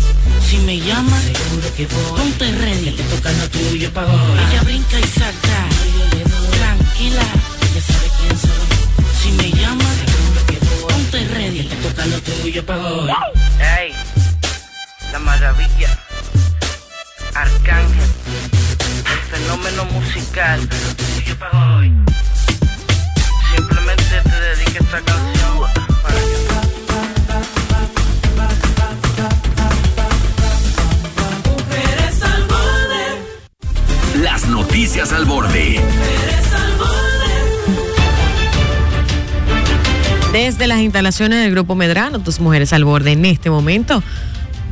[0.48, 2.20] Si me llama, seguro que voy.
[2.20, 4.38] Ponte ready, que te toca lo tuyo pa' hoy.
[4.50, 5.58] Ella brinca y salta.
[6.58, 7.26] Tranquila,
[7.62, 8.66] ella sabe quién soy.
[9.20, 10.92] Si me llama, seguro que voy.
[10.92, 13.10] Ponte ready, que te toca lo tuyo pa' hoy.
[13.78, 13.92] Ey,
[15.12, 15.98] la maravilla,
[17.34, 18.10] Arcángel,
[19.12, 21.92] el fenómeno musical, tuyo pa' hoy.
[23.54, 25.33] Simplemente te dedico esta canción
[34.44, 35.80] Las noticias al borde.
[40.32, 44.02] Desde las instalaciones del Grupo Medrano, tus mujeres al borde en este momento.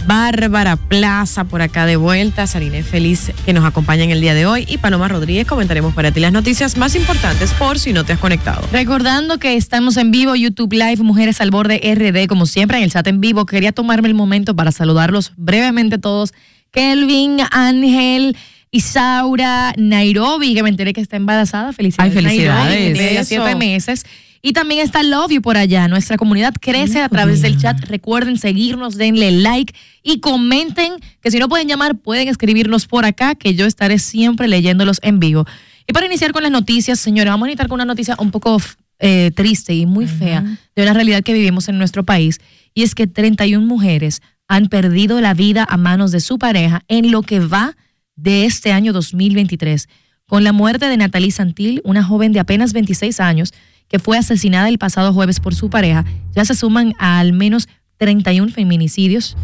[0.06, 4.44] Bárbara Plaza por acá de vuelta, Sarine Feliz que nos acompaña en el día de
[4.44, 8.12] hoy y Paloma Rodríguez comentaremos para ti las noticias más importantes por si no te
[8.12, 8.68] has conectado.
[8.72, 12.92] Recordando que estamos en vivo, YouTube Live, Mujeres al Borde RD, como siempre en el
[12.92, 13.46] chat en vivo.
[13.46, 16.34] Quería tomarme el momento para saludarlos brevemente todos.
[16.72, 18.36] Kelvin, Ángel,
[18.72, 21.72] Isaura, Nairobi, que me enteré que está embarazada.
[21.72, 22.16] Felicidades.
[22.16, 22.96] Ay, felicidades.
[22.96, 24.04] Nairobi, siete meses.
[24.40, 25.86] Y también está Love You por allá.
[25.86, 27.78] Nuestra comunidad crece a través del chat.
[27.84, 30.94] Recuerden seguirnos, denle like y comenten.
[31.20, 35.20] Que si no pueden llamar, pueden escribirnos por acá, que yo estaré siempre leyéndolos en
[35.20, 35.46] vivo.
[35.86, 38.56] Y para iniciar con las noticias, señores, vamos a iniciar con una noticia un poco
[38.98, 42.40] eh, triste y muy fea de una realidad que vivimos en nuestro país.
[42.74, 47.10] Y es que 31 mujeres han perdido la vida a manos de su pareja en
[47.10, 47.76] lo que va
[48.16, 49.88] de este año 2023.
[50.26, 53.52] Con la muerte de Natalie Santil, una joven de apenas 26 años
[53.88, 57.68] que fue asesinada el pasado jueves por su pareja, ya se suman a al menos
[57.98, 59.36] 31 feminicidios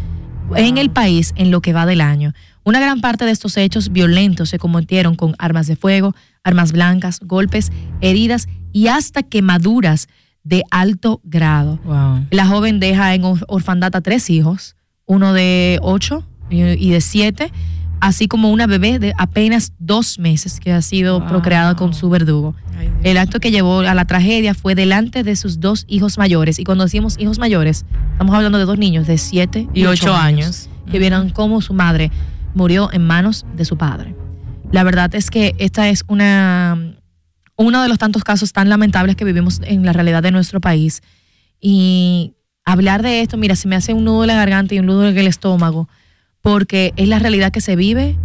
[0.55, 2.33] en el país en lo que va del año.
[2.63, 7.19] Una gran parte de estos hechos violentos se cometieron con armas de fuego, armas blancas,
[7.23, 10.07] golpes, heridas y hasta quemaduras
[10.43, 11.77] de alto grado.
[11.83, 12.25] Wow.
[12.31, 17.01] La joven deja en or- orfandad a tres hijos, uno de ocho y y de
[17.01, 17.51] siete,
[17.99, 22.55] así como una bebé de apenas dos meses que ha sido procreada con su verdugo.
[23.03, 26.59] El acto que llevó a la tragedia fue delante de sus dos hijos mayores.
[26.59, 30.07] Y cuando decimos hijos mayores, estamos hablando de dos niños de siete y, Y ocho
[30.07, 30.69] ocho años, años.
[30.91, 32.11] que vieron cómo su madre
[32.53, 34.15] murió en manos de su padre.
[34.71, 36.77] La verdad es que esta es una
[37.55, 41.01] uno de los tantos casos tan lamentables que vivimos en la realidad de nuestro país.
[41.59, 44.85] Y hablar de esto, mira, se me hace un nudo en la garganta y un
[44.85, 45.89] nudo en el estómago,
[46.41, 48.17] porque es la realidad que se vive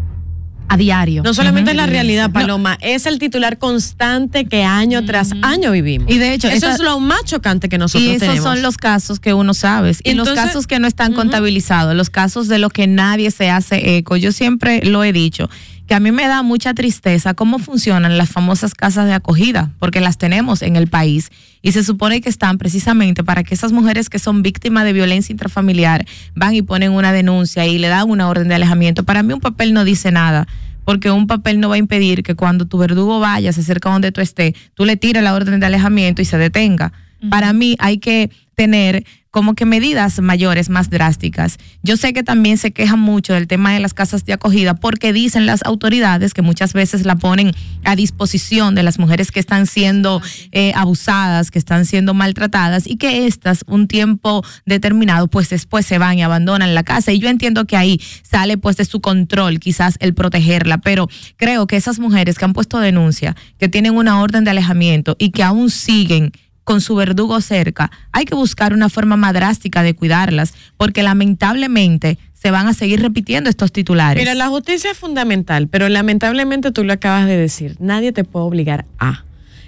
[0.66, 1.22] a diario.
[1.22, 5.70] No solamente es la realidad, No, Paloma, es el titular constante que año tras año
[5.72, 6.10] vivimos.
[6.10, 8.44] Y de hecho, eso esa- es lo más chocante que nosotros Y esos tenemos.
[8.44, 9.90] son los casos que uno sabe.
[10.02, 13.30] Y, Y los entonces- casos que no están contabilizados, los casos de los que nadie
[13.30, 14.16] se hace eco.
[14.16, 15.50] Yo siempre lo he dicho,
[15.86, 20.00] que a mí me da mucha tristeza cómo funcionan las famosas casas de acogida, porque
[20.00, 21.30] las tenemos en el país
[21.62, 25.32] y se supone que están precisamente para que esas mujeres que son víctimas de violencia
[25.32, 29.04] intrafamiliar van y ponen una denuncia y le dan una orden de alejamiento.
[29.04, 30.46] Para mí un papel no dice nada.
[30.84, 34.12] Porque un papel no va a impedir que cuando tu verdugo vaya, se acerca donde
[34.12, 36.92] tú estés, tú le tires la orden de alejamiento y se detenga.
[37.30, 41.58] Para mí hay que tener como que medidas mayores, más drásticas.
[41.82, 45.12] Yo sé que también se quejan mucho del tema de las casas de acogida porque
[45.12, 47.50] dicen las autoridades que muchas veces la ponen
[47.82, 52.94] a disposición de las mujeres que están siendo eh, abusadas, que están siendo maltratadas y
[52.94, 57.10] que estas un tiempo determinado pues después se van y abandonan la casa.
[57.10, 61.66] Y yo entiendo que ahí sale pues de su control quizás el protegerla, pero creo
[61.66, 65.42] que esas mujeres que han puesto denuncia, que tienen una orden de alejamiento y que
[65.42, 66.30] aún siguen
[66.64, 72.18] con su verdugo cerca, hay que buscar una forma más drástica de cuidarlas, porque lamentablemente
[72.32, 74.20] se van a seguir repitiendo estos titulares.
[74.22, 78.46] Mira, la justicia es fundamental, pero lamentablemente tú lo acabas de decir, nadie te puede
[78.46, 79.24] obligar a.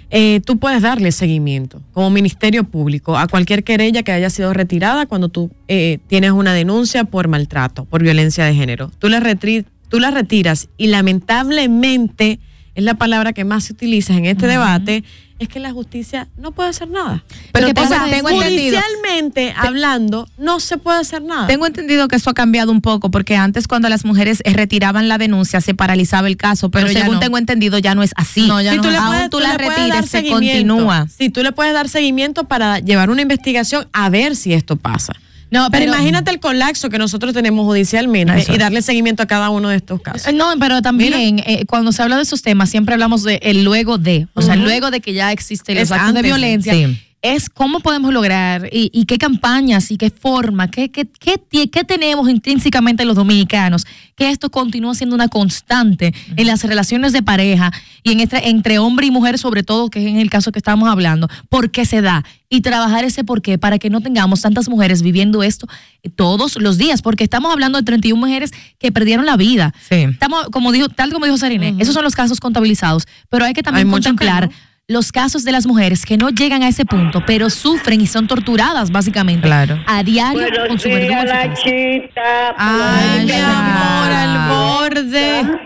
[0.09, 5.05] Eh, tú puedes darle seguimiento como Ministerio Público a cualquier querella que haya sido retirada
[5.05, 8.89] cuando tú eh, tienes una denuncia por maltrato, por violencia de género.
[8.99, 12.39] Tú retri- tú la retiras y lamentablemente
[12.77, 15.03] es la palabra que más se utiliza en este debate,
[15.39, 17.23] es que la justicia no puede hacer nada.
[17.51, 18.79] Pero o tengo- sea, tengo entendido.
[18.79, 21.47] judicialmente hablando, no se puede hacer nada.
[21.47, 25.07] Tengo entendido que eso ha cambiado un poco, porque antes cuando las mujeres eh, retiraban
[25.09, 27.19] la denuncia se paralizaba el caso, pero, según no.
[27.19, 28.47] tengo entendido ya no es así.
[28.47, 31.07] No, ya Si no tú le Aún puedes, tú tú la retires, se continúa.
[31.07, 35.13] Si tú le puedes dar seguimiento para llevar una investigación a ver si esto pasa.
[35.49, 39.27] No, Pero, pero- imagínate el colapso que nosotros tenemos judicialmente Eso y darle seguimiento a
[39.27, 40.27] cada uno de estos casos.
[40.27, 43.63] Eh, No, pero también eh, cuando se habla de esos temas siempre hablamos de el
[43.63, 46.33] luego de, o sea, luego de que ya existen los Es actos antes de de,
[46.35, 46.73] violencia.
[46.73, 47.01] sí.
[47.21, 51.83] Es cómo podemos lograr y, y qué campañas y qué forma, qué, qué, qué, qué
[51.83, 57.71] tenemos intrínsecamente los dominicanos, que esto continúa siendo una constante en las relaciones de pareja
[58.03, 60.59] y en este, entre hombre y mujer, sobre todo, que es en el caso que
[60.59, 64.41] estamos hablando, por qué se da y trabajar ese por qué para que no tengamos
[64.41, 65.67] tantas mujeres viviendo esto
[66.15, 69.73] todos los días, porque estamos hablando de 31 mujeres que perdieron la vida.
[69.89, 69.95] Sí.
[69.95, 73.63] Estamos, como dijo, tal como dijo Sarine, esos son los casos contabilizados, pero hay que
[73.63, 74.66] también Hay muchos que contemplar no.
[74.89, 78.25] Los casos de las mujeres que no llegan a ese punto, pero sufren y son
[78.25, 79.77] torturadas básicamente Claro.
[79.85, 81.47] a diario con Buenos su verdugo casa.
[81.47, 82.55] Nachita.
[82.57, 85.59] Ay, mi amor, al borde.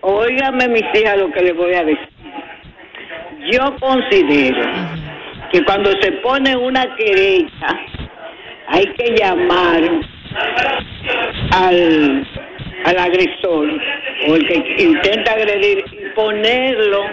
[0.00, 2.08] Óigame, mis hijas, lo que les voy a decir.
[3.52, 4.66] Yo considero
[5.52, 7.78] que cuando se pone una querella,
[8.66, 9.80] hay que llamar
[11.52, 12.26] al,
[12.84, 13.80] al agresor
[14.26, 17.04] o el que intenta agredir y ponerlo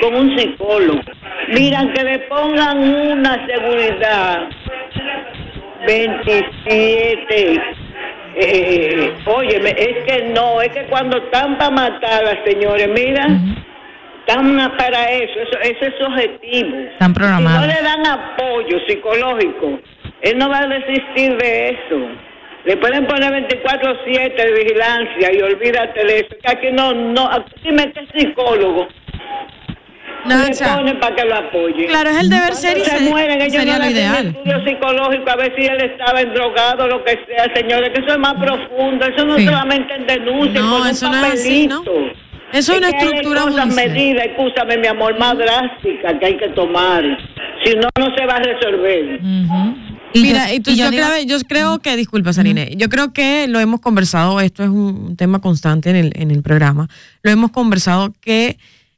[0.00, 1.00] con un psicólogo.
[1.48, 4.48] Miran que le pongan una seguridad
[5.86, 7.62] 27.
[8.36, 13.26] Eh, óyeme, es que no, es que cuando están para matarla, señores, mira,
[14.26, 16.76] están para eso, eso, ese es su objetivo.
[16.78, 17.66] Están Si no programados.
[17.68, 19.78] le dan apoyo psicológico,
[20.22, 22.08] él no va a desistir de eso.
[22.64, 26.34] Le pueden poner 24-7 de vigilancia y olvídate de eso.
[26.42, 28.88] Que aquí no, no, aquí dime qué psicólogo
[30.28, 30.76] Nacha.
[30.76, 31.86] ponen para que lo apoye.
[31.86, 34.26] Claro, es el deber ser y se se- mueren, ellos sería no lo ideal.
[34.28, 38.18] estudio psicológico a ver si él estaba endrogado lo que sea, señores, que eso es
[38.18, 39.44] más profundo, eso no Sí.
[39.46, 41.66] solamente en denuncia, No, con un eso no es así.
[41.66, 41.82] ¿no?
[42.52, 43.90] Eso es una que hay estructura cosas, judicial.
[43.90, 47.02] medidas, escúchame, mi amor, más drásticas que hay que tomar.
[47.64, 49.20] Si no, no se va a resolver.
[50.12, 52.70] Y Mira, yo- y tú- y yo, yo digo- creo, yo creo que, disculpa, Sarine,
[52.76, 56.42] yo creo que lo hemos conversado, esto es un tema constante en el, en el
[56.42, 56.88] programa,
[57.22, 58.56] lo hemos conversado que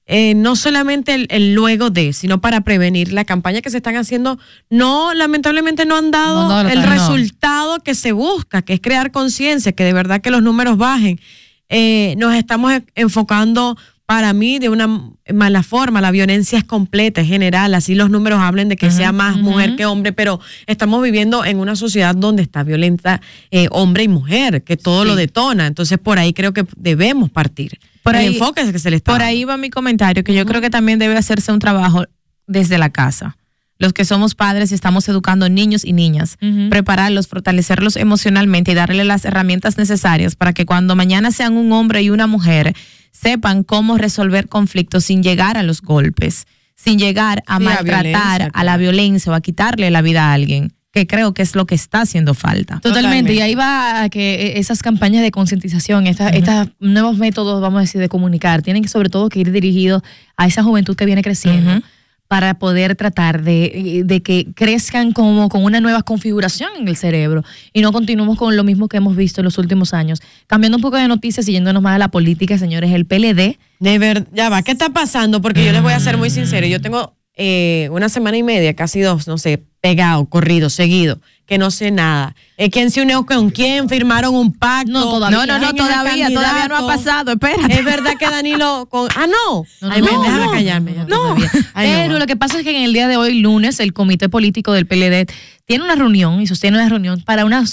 [0.08, 3.96] eh, no solamente el, el luego de, sino para prevenir la campaña que se están
[3.96, 4.38] haciendo,
[4.70, 8.80] no, lamentablemente no han dado No, no, no, el resultado que se busca, que es
[8.80, 11.20] crear conciencia, que de verdad que los números bajen.
[11.68, 14.88] Eh, nos estamos enfocando para mí de una
[15.34, 19.10] mala forma, la violencia es completa, es general, así los números hablen de que sea
[19.12, 24.04] más mujer que hombre, pero estamos viviendo en una sociedad donde está violenta eh, hombre
[24.04, 27.80] y mujer, que todo lo detona, entonces por ahí creo que debemos partir.
[28.04, 29.30] Por el ahí- enfoque es que se le está Por dando.
[29.32, 32.04] ahí va mi comentario, que yo creo que también debe hacerse un trabajo
[32.46, 33.36] desde la casa.
[33.78, 36.38] Los que somos padres y estamos educando niños y niñas,
[36.70, 42.00] prepararlos, fortalecerlos emocionalmente y darle las herramientas necesarias para que cuando mañana sean un hombre
[42.02, 42.74] y una mujer
[43.20, 48.64] sepan cómo resolver conflictos sin llegar a los golpes, sin llegar a Sí, maltratar, a
[48.64, 51.74] la violencia o a quitarle la vida a alguien, que creo que es lo que
[51.74, 52.80] está haciendo falta.
[52.80, 53.00] Totalmente.
[53.00, 53.34] Totalmente.
[53.34, 57.78] Y ahí va a que eh, esas campañas de concientización, estas estos nuevos métodos, vamos
[57.78, 60.02] a decir, de comunicar, tienen que sobre todo que ir dirigidos
[60.36, 61.82] a esa juventud que viene creciendo.
[62.28, 67.44] Para poder tratar de, de que crezcan como con una nueva configuración en el cerebro
[67.72, 70.20] y no continuemos con lo mismo que hemos visto en los últimos años.
[70.46, 73.98] Cambiando un poco de noticias y yéndonos más a la política, señores, el PLD De
[73.98, 75.40] ver, ya va, ¿qué está pasando?
[75.40, 78.74] Porque yo les voy a ser muy sincero, yo tengo eh, una semana y media,
[78.74, 82.34] casi dos, no sé, pegado, corrido, seguido, que no sé nada.
[82.56, 83.90] Eh, ¿Quién se unió con quién?
[83.90, 84.90] ¿Firmaron un pacto?
[84.90, 85.38] No, todavía.
[85.38, 87.74] No, no, no, ¿Quién es el todavía, todavía no ha pasado, espérate.
[87.74, 89.08] Es verdad que Danilo con...
[89.14, 89.64] Ah, no.
[89.82, 90.94] No, Ay, no, ven, no, déjame callarme.
[91.06, 91.36] No.
[91.74, 94.30] Ay, pero lo que pasa es que en el día de hoy, lunes, el comité
[94.30, 95.30] político del PLD
[95.66, 97.64] tiene una reunión y sostiene una reunión para una,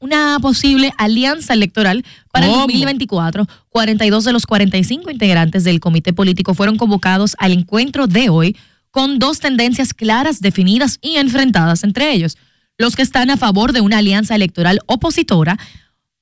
[0.00, 2.62] una posible alianza electoral para el ¿Cómo?
[2.66, 3.46] 2024.
[3.68, 8.56] 42 de los 45 integrantes del comité político fueron convocados al encuentro de hoy
[8.92, 12.38] con dos tendencias claras, definidas y enfrentadas entre ellos.
[12.78, 15.58] Los que están a favor de una alianza electoral opositora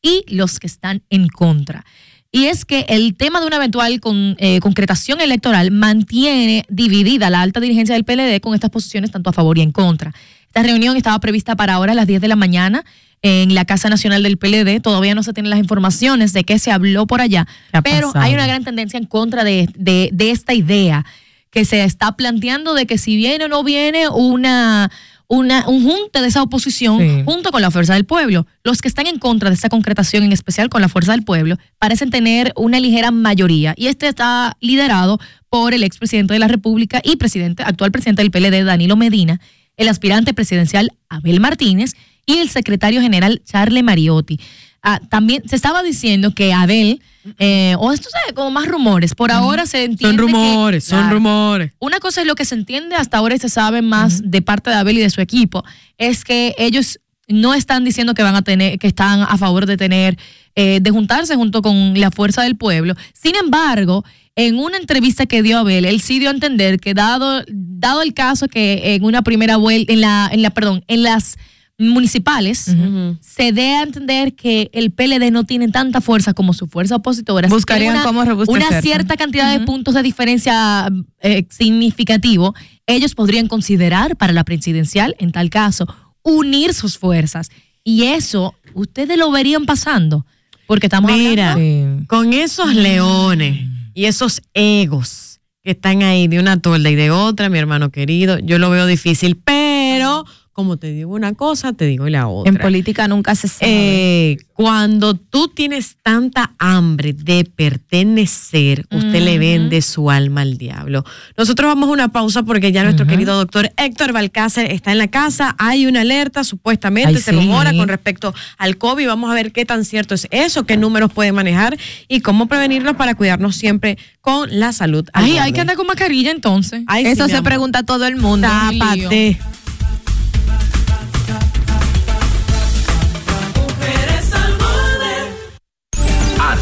[0.00, 1.84] y los que están en contra.
[2.32, 7.42] Y es que el tema de una eventual con- eh, concretación electoral mantiene dividida la
[7.42, 10.14] alta dirigencia del PLD con estas posiciones tanto a favor y en contra.
[10.46, 12.84] Esta reunión estaba prevista para ahora a las 10 de la mañana
[13.22, 14.80] en la Casa Nacional del PLD.
[14.80, 18.08] Todavía no se tienen las informaciones de qué se habló por allá, ¿Qué ha pero
[18.08, 18.24] pasado?
[18.24, 21.04] hay una gran tendencia en contra de, de- de esta idea
[21.50, 24.90] que se está planteando de que si viene o no viene una
[25.30, 28.48] una, un junte de esa oposición junto con la Fuerza del Pueblo.
[28.64, 31.56] Los que están en contra de esta concretación, en especial con la Fuerza del Pueblo,
[31.78, 33.72] parecen tener una ligera mayoría.
[33.76, 38.32] Y este está liderado por el expresidente de la República y presidente, actual presidente del
[38.32, 39.40] PLD, Danilo Medina,
[39.76, 41.92] el aspirante presidencial Abel Martínez
[42.26, 44.40] y el secretario general Charle Mariotti.
[44.82, 47.02] Ah, también se estaba diciendo que Abel,
[47.38, 50.16] eh, o esto es como más rumores, por ahora se entiende.
[50.16, 51.72] Son rumores, que- son rumores.
[51.78, 54.70] Una cosa es lo que se entiende hasta ahora y se sabe más de parte
[54.70, 55.62] de Abel y de su equipo,
[55.98, 59.76] es que ellos no están diciendo que van a tener, que están a favor de
[59.76, 60.16] tener,
[60.56, 62.94] eh, de juntarse junto con la fuerza del pueblo.
[63.12, 67.44] Sin embargo, en una entrevista que dio Abel, él sí dio a entender que dado,
[67.48, 71.36] dado el caso que en una primera vuelta, en la, en la, perdón, en las
[71.80, 72.74] municipales,
[73.20, 77.48] se dé a entender que el PLD no tiene tanta fuerza como su fuerza opositora.
[77.48, 78.68] Buscarían una, cómo robustecerse.
[78.68, 80.88] Una cierta cantidad de puntos de diferencia
[81.22, 82.54] eh, significativo,
[82.86, 85.86] ellos podrían considerar para la presidencial, en tal caso,
[86.22, 87.48] unir sus fuerzas.
[87.82, 90.26] Y eso, ustedes lo verían pasando.
[90.66, 96.60] Porque estamos Mira, hablando- con esos leones y esos egos que están ahí de una
[96.60, 100.24] tolda y de otra, mi hermano querido, yo lo veo difícil, pero
[100.60, 102.52] como te digo una cosa, te digo la otra.
[102.52, 103.72] En política nunca se sabe.
[103.72, 111.02] Eh, cuando tú tienes tanta hambre de pertenecer, usted le vende su alma al diablo.
[111.38, 115.08] Nosotros vamos a una pausa porque ya nuestro querido doctor Héctor Balcácer está en la
[115.08, 115.56] casa.
[115.58, 117.36] Hay una alerta, supuestamente Ay, se sí.
[117.38, 119.06] rumora con respecto al COVID.
[119.06, 122.96] Vamos a ver qué tan cierto es eso, qué números puede manejar y cómo prevenirlos
[122.96, 125.08] para cuidarnos siempre con la salud.
[125.14, 126.82] al Ay, hay que andar con mascarilla entonces.
[126.86, 128.46] Ay, Eso se pregunta todo el mundo.
[128.46, 129.38] Tápate.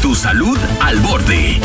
[0.09, 1.59] Tu salud al borde.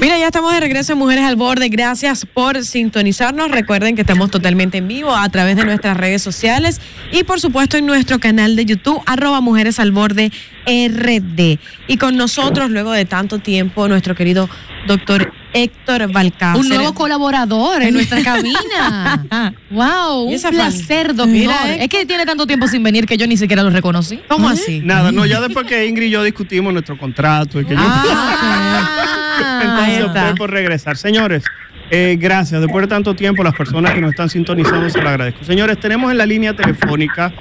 [0.00, 1.68] Mira, ya estamos de regreso en Mujeres al Borde.
[1.68, 3.52] Gracias por sintonizarnos.
[3.52, 6.80] Recuerden que estamos totalmente en vivo a través de nuestras redes sociales
[7.12, 10.32] y por supuesto en nuestro canal de YouTube, arroba Mujeres al Borde
[10.66, 11.60] RD.
[11.86, 14.50] Y con nosotros, luego de tanto tiempo, nuestro querido
[14.88, 16.60] doctor Héctor Balcácer.
[16.60, 19.54] Un nuevo colaborador en nuestra cabina.
[19.70, 21.28] wow, un placer, doctor.
[21.28, 24.20] Mira, es que tiene tanto tiempo sin venir que yo ni siquiera lo reconocí.
[24.28, 24.80] ¿Cómo así?
[24.84, 29.60] Nada, no, ya después que Ingrid y yo discutimos nuestro contrato y que yo- Ah,
[29.62, 30.96] entonces opté por regresar.
[30.96, 31.44] Señores,
[31.90, 32.60] eh, gracias.
[32.60, 35.44] Después de tanto tiempo, las personas que nos están sintonizando se lo agradezco.
[35.44, 37.32] Señores, tenemos en la línea telefónica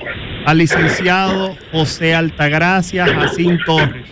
[0.45, 4.05] al licenciado José Altagracia Jacín Torres,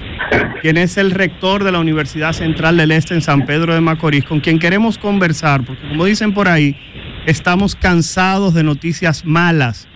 [0.61, 4.23] quien es el rector de la Universidad Central del Este en San Pedro de Macorís,
[4.23, 6.77] con quien queremos conversar, porque como dicen por ahí,
[7.25, 9.87] estamos cansados de noticias malas,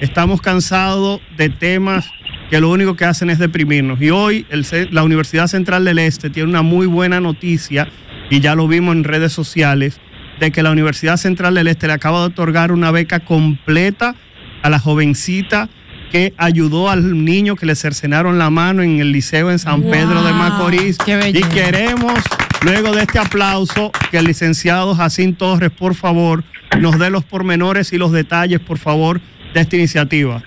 [0.00, 2.10] estamos cansados de temas
[2.50, 4.00] que lo único que hacen es deprimirnos.
[4.00, 4.46] Y hoy
[4.90, 7.88] la Universidad Central del Este tiene una muy buena noticia,
[8.30, 10.00] y ya lo vimos en redes sociales,
[10.40, 14.14] de que la Universidad Central del Este le acaba de otorgar una beca completa
[14.62, 15.68] a la jovencita
[16.14, 20.22] que ayudó al niño que le cercenaron la mano en el liceo en San Pedro
[20.22, 20.96] de Macorís.
[20.96, 22.20] qué Y queremos,
[22.64, 26.44] luego de este aplauso, que el licenciado Jacín Torres, por favor,
[26.80, 29.20] nos dé los pormenores y los detalles, por favor,
[29.54, 30.40] de esta iniciativa.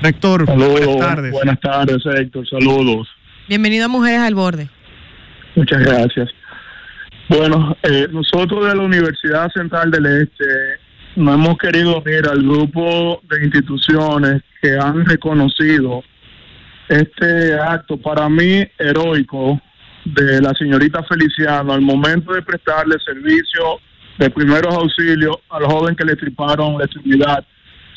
[0.00, 1.32] Rector, Saludos, buenas tardes.
[1.32, 2.48] Buenas tardes, Héctor.
[2.48, 3.08] Saludos.
[3.46, 4.70] Bienvenido a Mujeres al Borde.
[5.54, 6.30] Muchas gracias.
[7.28, 10.44] Bueno, eh, nosotros de la Universidad Central del Este
[11.18, 16.04] nos hemos querido unir al grupo de instituciones que han reconocido
[16.88, 19.60] este acto para mí heroico
[20.04, 23.80] de la señorita Feliciano al momento de prestarle servicio
[24.16, 27.44] de primeros auxilios al joven que le triparon la extremidad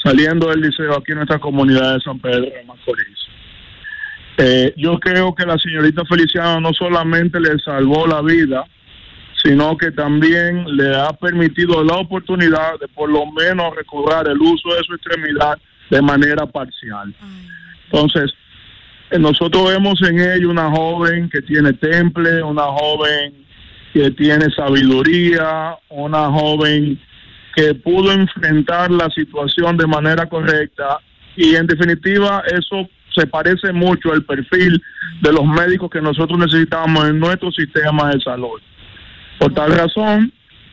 [0.04, 3.20] saliendo del liceo aquí en nuestra comunidad de San Pedro de Macorís.
[4.38, 8.66] Eh, yo creo que la señorita Feliciano no solamente le salvó la vida,
[9.42, 14.74] sino que también le ha permitido la oportunidad de por lo menos recobrar el uso
[14.74, 15.58] de su extremidad
[15.90, 17.14] de manera parcial.
[17.86, 18.34] Entonces,
[19.10, 23.34] eh, nosotros vemos en ella una joven que tiene temple, una joven
[23.94, 27.00] que tiene sabiduría, una joven
[27.56, 31.00] que pudo enfrentar la situación de manera correcta
[31.36, 34.82] y en definitiva eso se parece mucho al perfil
[35.22, 38.62] de los médicos que nosotros necesitamos en nuestro sistema de salud.
[39.42, 40.32] Por tal razón,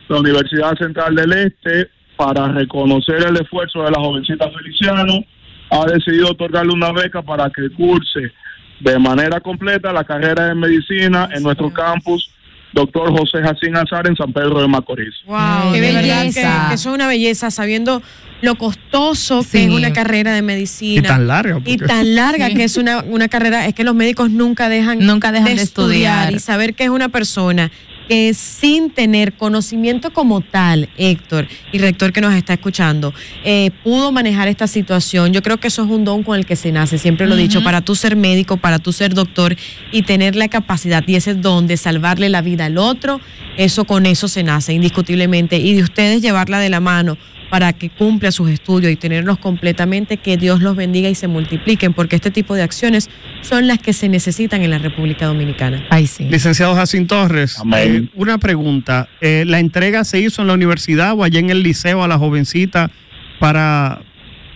[0.09, 5.25] la Universidad Central del Este, para reconocer el esfuerzo de la jovencita Feliciano,
[5.71, 8.31] ha decidido otorgarle una beca para que curse
[8.79, 12.29] de manera completa la carrera de medicina en nuestro campus
[12.71, 15.15] Doctor José Jacín Azar en San Pedro de Macorís.
[15.25, 16.61] Wow, Qué belleza.
[16.63, 18.03] que, que eso es una belleza, sabiendo
[18.41, 19.49] lo costoso Sí.
[19.51, 20.99] que es una carrera de medicina.
[20.99, 22.53] Y tan larga, Y tan larga Sí.
[22.55, 26.33] que es una, una carrera, es que los médicos nunca dejan, Nunca dejan de estudiar.
[26.33, 27.71] y saber que es una persona
[28.07, 33.13] que sin tener conocimiento como tal, Héctor y rector que nos está escuchando,
[33.45, 35.31] eh, pudo manejar esta situación.
[35.31, 37.37] Yo creo que eso es un don con el que se nace, siempre lo he
[37.37, 39.55] dicho, para tú ser médico, para tú ser doctor
[39.91, 43.21] y tener la capacidad y ese don de salvarle la vida al otro,
[43.57, 45.57] eso con eso se nace indiscutiblemente.
[45.57, 47.15] Y de ustedes llevarla de la mano
[47.49, 51.93] para que cumpla sus estudios y tenerlos completamente, que Dios los bendiga y se multipliquen,
[51.93, 53.09] porque este tipo de acciones
[53.41, 55.83] son las que se necesitan en la República Dominicana.
[55.89, 56.25] Ay, sí.
[56.25, 58.05] Licenciado Jacín Torres, Amén.
[58.05, 59.07] eh, una pregunta.
[59.21, 62.17] Eh, ¿La entrega se hizo en la universidad o allá en el liceo a la
[62.19, 62.91] jovencita
[63.39, 64.01] para,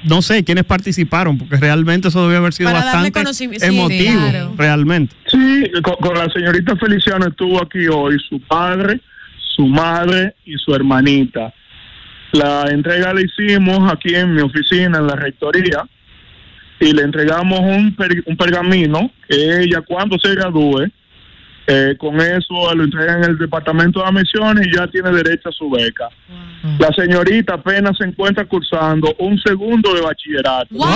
[0.04, 1.38] no sé, quiénes participaron?
[1.40, 4.54] Porque realmente eso debe haber sido Para bastante sí, emotivo, claro.
[4.56, 5.16] realmente.
[5.28, 9.00] Sí, con, con la señorita Feliciano estuvo aquí hoy, su padre,
[9.56, 11.52] su madre y su hermanita.
[12.34, 15.84] La entrega la hicimos aquí en mi oficina, en la rectoría,
[16.80, 20.88] y le entregamos un, per- un pergamino que ella cuando se gradúe,
[21.68, 25.52] eh, con eso lo entrega en el departamento de admisiones y ya tiene derecho a
[25.54, 26.10] su beca.
[26.80, 30.68] La señorita apenas se encuentra cursando un segundo de bachillerato.
[30.72, 30.88] ¡Wow!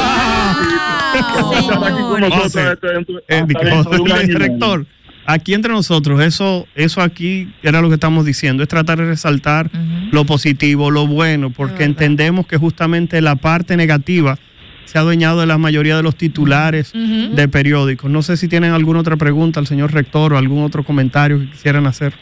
[1.13, 4.39] Estar aquí con nosotros hasta dentro- hasta dentro de un año y medio.
[4.39, 4.85] rector,
[5.27, 9.69] aquí entre nosotros, eso, eso aquí era lo que estamos diciendo, es tratar de resaltar
[10.11, 14.39] lo positivo, lo bueno, porque entendemos que justamente la parte negativa
[14.85, 18.09] se ha adueñado de la mayoría de los titulares de periódicos.
[18.09, 21.49] No sé si tienen alguna otra pregunta al señor rector o algún otro comentario que
[21.51, 22.13] quisieran hacer.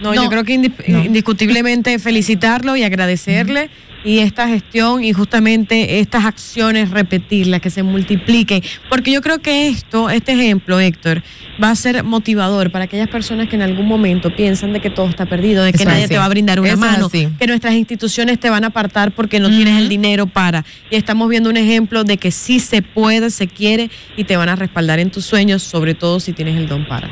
[0.00, 3.70] No, yo creo que indi- indiscutiblemente felicitarlo y agradecerle
[4.02, 9.68] y esta gestión y justamente estas acciones repetirlas, que se multipliquen, porque yo creo que
[9.68, 11.22] esto, este ejemplo, Héctor,
[11.62, 15.06] va a ser motivador para aquellas personas que en algún momento piensan de que todo
[15.10, 16.14] está perdido, de que Eso nadie así.
[16.14, 19.38] te va a brindar una Eso mano, que nuestras instituciones te van a apartar porque
[19.38, 20.64] no tienes el dinero para.
[20.90, 24.48] Y estamos viendo un ejemplo de que sí se puede, se quiere y te van
[24.48, 27.10] a respaldar en tus sueños, sobre todo si tienes el don para.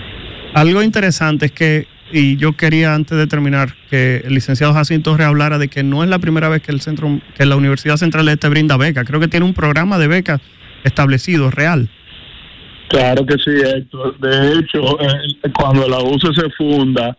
[0.54, 5.26] Algo interesante es que, y yo quería antes de terminar, que el licenciado Jacinto Torres
[5.26, 8.26] hablara de que no es la primera vez que el centro, que la Universidad Central
[8.26, 9.06] de Este brinda becas.
[9.06, 10.40] Creo que tiene un programa de becas
[10.84, 11.88] establecido, real.
[12.88, 14.18] Claro que sí, Héctor.
[14.18, 17.16] De hecho, eh, cuando la UCE se funda,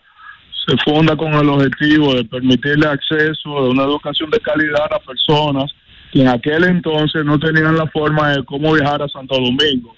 [0.68, 5.72] se funda con el objetivo de permitirle acceso de una educación de calidad a personas
[6.12, 9.96] que en aquel entonces no tenían la forma de cómo viajar a Santo Domingo.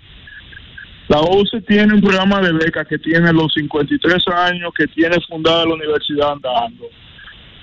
[1.12, 5.66] La UCE tiene un programa de becas que tiene los 53 años que tiene fundada
[5.66, 6.86] la universidad andando,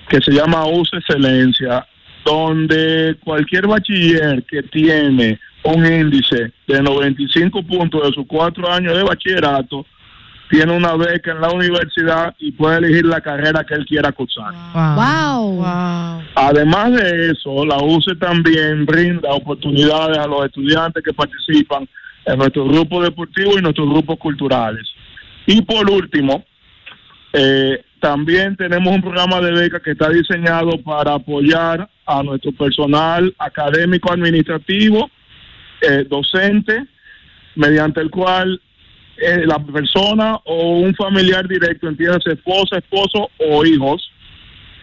[0.07, 1.83] que se llama UCE Excelencia,
[2.23, 9.01] donde cualquier bachiller que tiene un índice de 95 puntos de sus cuatro años de
[9.01, 9.83] bachillerato,
[10.51, 14.53] tiene una beca en la universidad y puede elegir la carrera que él quiera cursar.
[14.75, 15.65] Wow.
[16.35, 21.89] Además de eso, la UCE también brinda oportunidades a los estudiantes que participan
[22.29, 24.87] en nuestros grupos deportivos y nuestros grupos culturales.
[25.47, 26.45] Y por último,
[27.33, 33.33] eh, también tenemos un programa de beca que está diseñado para apoyar a nuestro personal
[33.39, 35.09] académico administrativo,
[35.81, 36.85] eh, docente,
[37.55, 38.61] mediante el cual
[39.17, 44.11] eh, la persona o un familiar directo, entiéndase esposa, esposo o hijos,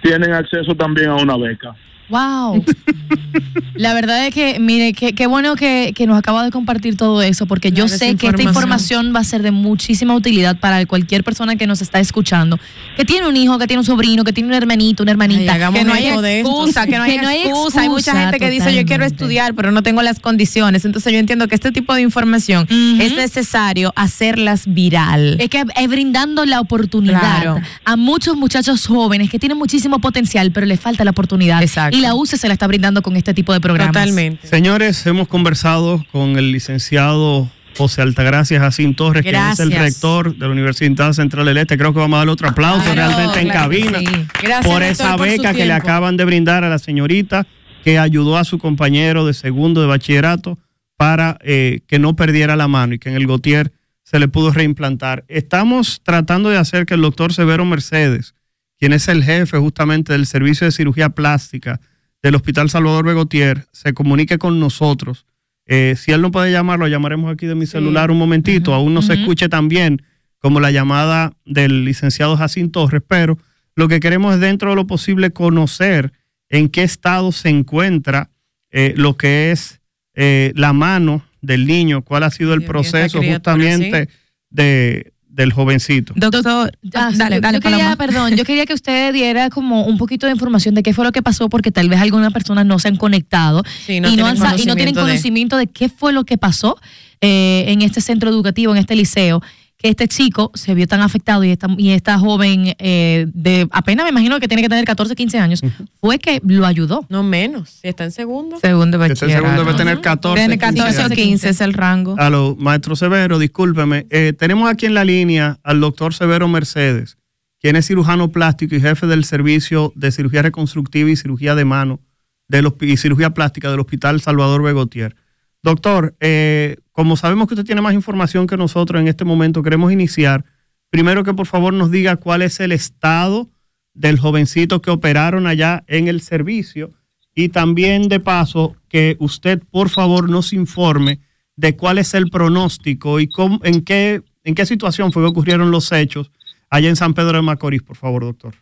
[0.03, 1.77] tienen acceso también a una beca.
[2.09, 2.65] Wow.
[3.75, 7.21] La verdad es que, mire, qué qué bueno que, que nos acaba de compartir todo
[7.23, 9.13] eso, porque yo Claro, sé que esta información.
[9.15, 12.59] va a ser de muchísima utilidad para cualquier persona que nos está escuchando,
[12.97, 15.53] que tiene un hijo, que tiene un sobrino, que tiene un hermanito, una hermanita.
[15.55, 16.25] Ay, que no hay esto.
[16.25, 17.83] excusa, que no hay excusa.
[17.83, 20.85] Hay mucha gente que dice yo quiero estudiar, pero no tengo las condiciones.
[20.87, 25.37] Entonces yo entiendo que este tipo de información es necesario hacerlas viral.
[25.39, 27.61] Es que es brindando la oportunidad Claro.
[27.85, 31.63] a muchos muchachos jóvenes que tienen muchísimo potencial, pero les falta la oportunidad.
[31.63, 31.96] Exacto.
[31.97, 33.95] Y la UCE se la está brindando con este tipo de programas.
[33.95, 34.47] Totalmente.
[34.47, 40.45] Señores, hemos conversado con el licenciado José Altagracia Jacín Torres, que es el rector de
[40.45, 41.79] la Universidad Central del Este.
[41.79, 44.07] Creo que vamos a darle otro aplauso Claro, realmente en claro cabina sí.
[44.43, 47.47] Gracias, por esa por beca que le acaban de brindar a la señorita
[47.83, 50.59] que ayudó a su compañero de segundo de bachillerato
[50.99, 53.73] para eh, que no perdiera la mano y que en el Gotier
[54.03, 55.25] se le pudo reimplantar.
[55.29, 58.35] Estamos tratando de hacer que el doctor Severo Mercedes,
[58.79, 61.81] quien es el jefe justamente del servicio de cirugía plástica
[62.23, 65.27] del Hospital Salvador Begotier, se comunique con nosotros.
[65.67, 68.75] Eh, si él no puede llamar, lo llamaremos aquí de mi celular un momentito.
[68.75, 70.03] Aún no se escuche tan bien
[70.39, 73.39] como la llamada del licenciado Jacín Torres, pero
[73.75, 76.13] lo que queremos es dentro de lo posible conocer
[76.49, 78.31] en qué estado se encuentra
[78.71, 79.81] eh, lo que es
[80.15, 84.09] eh, la mano del niño, cuál ha sido el proceso criatura, justamente
[84.51, 86.15] de, del jovencito.
[86.17, 87.97] Doctor, Ah, dale, yo- dale, yo quería, Paloma.
[87.97, 91.13] perdón, yo quería que usted diera como un poquito de información de qué fue lo
[91.13, 94.25] que pasó, porque tal vez algunas personas no se han conectado Sí, no y, no
[94.33, 96.77] tienen han y no tienen conocimiento de- conocimiento de qué fue lo que pasó
[97.21, 99.43] eh, en este centro educativo, en este liceo,
[99.79, 104.05] que este chico se vio tan afectado y esta, y esta joven eh, de apenas
[104.05, 105.61] me imagino que tiene que tener 14, 15 años,
[106.01, 107.05] fue que lo ayudó.
[107.11, 108.59] No menos, si está en segundo.
[108.59, 109.65] Segundo Este segundo bachillerato.
[109.65, 110.41] debe tener 14.
[110.41, 112.15] Tiene 14 o 15 15 es el rango.
[112.19, 114.07] A lo maestro Severo, discúlpeme.
[114.09, 117.19] eh, tenemos aquí en la línea al doctor Severo Mercedes,
[117.61, 122.01] quien es cirujano plástico y jefe del servicio de cirugía reconstructiva y cirugía de mano
[122.49, 125.17] del hospi- y cirugía plástica del Hospital Salvador Begotier.
[125.63, 129.93] Doctor, eh, como sabemos que usted tiene más información que nosotros en este momento, queremos
[129.93, 130.47] iniciar.
[130.89, 133.51] Primero que por favor nos diga cuál es el estado
[133.93, 136.95] del jovencito que operaron allá en el servicio
[137.35, 141.21] y también de paso que usted por favor nos informe
[141.55, 145.71] de cuál es el pronóstico y cómo, en, qué, en qué situación fue que ocurrieron
[145.71, 146.31] los hechos
[146.71, 148.55] allá en San Pedro de Macorís, por favor, doctor.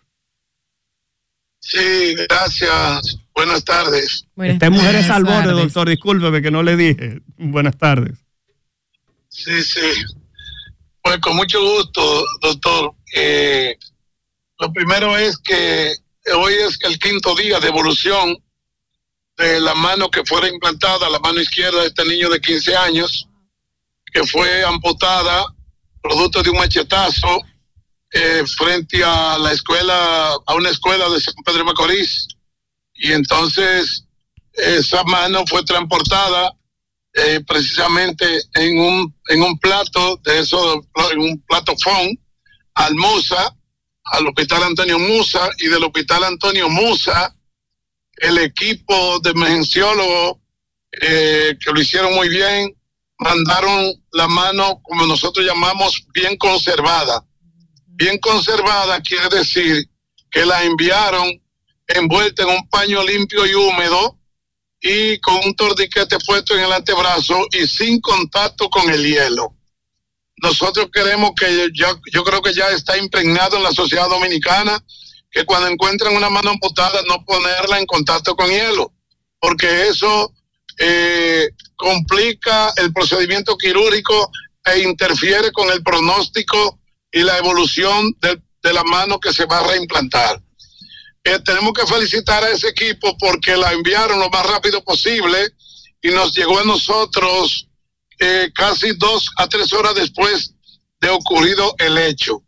[1.60, 3.20] Sí, gracias.
[3.32, 4.26] Buenas tardes.
[4.36, 7.20] Esta mujer es al borde, doctor, discúlpeme que no le dije.
[7.36, 8.23] Buenas tardes.
[9.34, 9.80] Sí, sí.
[11.02, 12.94] Pues con mucho gusto, doctor.
[13.14, 13.76] Eh,
[14.60, 15.92] lo primero es que
[16.36, 18.36] hoy es el quinto día de evolución
[19.36, 23.28] de la mano que fuera implantada, la mano izquierda de este niño de 15 años,
[24.12, 25.44] que fue amputada
[26.00, 27.40] producto de un machetazo
[28.12, 32.28] eh, frente a la escuela, a una escuela de San Pedro de Macorís.
[32.94, 34.04] Y entonces
[34.52, 36.52] esa mano fue transportada
[37.14, 42.18] eh, precisamente en un, en un plato de eso, en un plato phone
[42.74, 43.56] al Musa,
[44.04, 47.34] al hospital Antonio Musa y del hospital Antonio Musa,
[48.16, 50.38] el equipo de emergenciólogos
[51.00, 52.74] eh, que lo hicieron muy bien,
[53.18, 57.24] mandaron la mano, como nosotros llamamos, bien conservada.
[57.86, 59.88] Bien conservada quiere decir
[60.30, 61.40] que la enviaron
[61.86, 64.18] envuelta en un paño limpio y húmedo
[64.86, 69.56] y con un torniquete puesto en el antebrazo y sin contacto con el hielo.
[70.42, 74.78] Nosotros queremos que ya, yo creo que ya está impregnado en la sociedad dominicana
[75.30, 78.92] que cuando encuentran una mano amputada no ponerla en contacto con hielo,
[79.40, 80.34] porque eso
[80.78, 84.30] eh, complica el procedimiento quirúrgico
[84.66, 86.78] e interfiere con el pronóstico
[87.10, 90.43] y la evolución de la mano que se va a reimplantar.
[91.24, 95.54] Eh, tenemos que felicitar a ese equipo porque la enviaron lo más rápido posible
[96.02, 97.66] y nos llegó a nosotros
[98.18, 100.52] eh, casi dos a tres horas después
[101.00, 102.42] de ocurrido el hecho.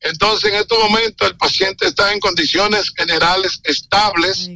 [0.00, 4.48] Entonces, en estos momentos, el paciente está en condiciones generales estables,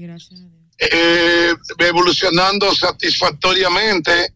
[0.78, 4.34] eh, evolucionando satisfactoriamente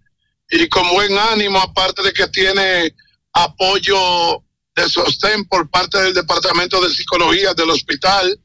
[0.50, 2.94] y con buen ánimo, aparte de que tiene
[3.32, 4.44] apoyo
[4.76, 8.38] de sostén por parte del Departamento de Psicología del hospital.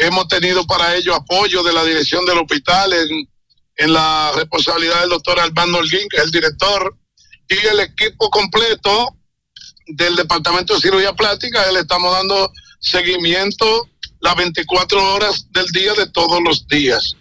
[0.00, 3.28] Hemos tenido para ello apoyo de la dirección del hospital en,
[3.76, 6.96] en la responsabilidad del doctor Armando Holguín, que es el director,
[7.48, 9.16] y el equipo completo
[9.88, 11.70] del Departamento de Cirugía Plástica.
[11.72, 13.88] Le estamos dando seguimiento
[14.20, 17.16] las 24 horas del día de todos los días.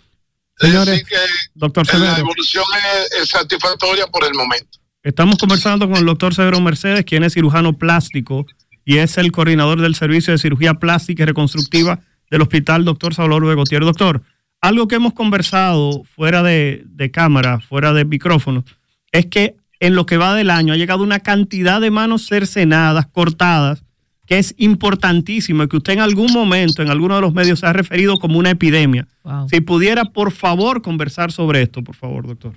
[0.60, 1.16] Señores, que
[1.56, 2.66] doctor la evolución
[3.12, 4.80] es, es satisfactoria por el momento.
[5.04, 8.46] estamos conversando con el doctor Severo Mercedes, quien es cirujano plástico
[8.84, 13.46] y es el coordinador del servicio de cirugía plástica y reconstructiva del Hospital Doctor Salvador
[13.46, 13.84] Begotier.
[13.84, 14.22] Doctor,
[14.62, 18.64] algo que hemos conversado fuera de, de cámara, fuera de micrófono,
[19.12, 23.08] es que en lo que va del año ha llegado una cantidad de manos cercenadas,
[23.08, 23.84] cortadas,
[24.26, 27.66] que es importantísimo y que usted en algún momento, en alguno de los medios, se
[27.66, 29.08] ha referido como una epidemia.
[29.50, 32.54] Si pudiera, por favor, conversar sobre esto, por favor, doctor.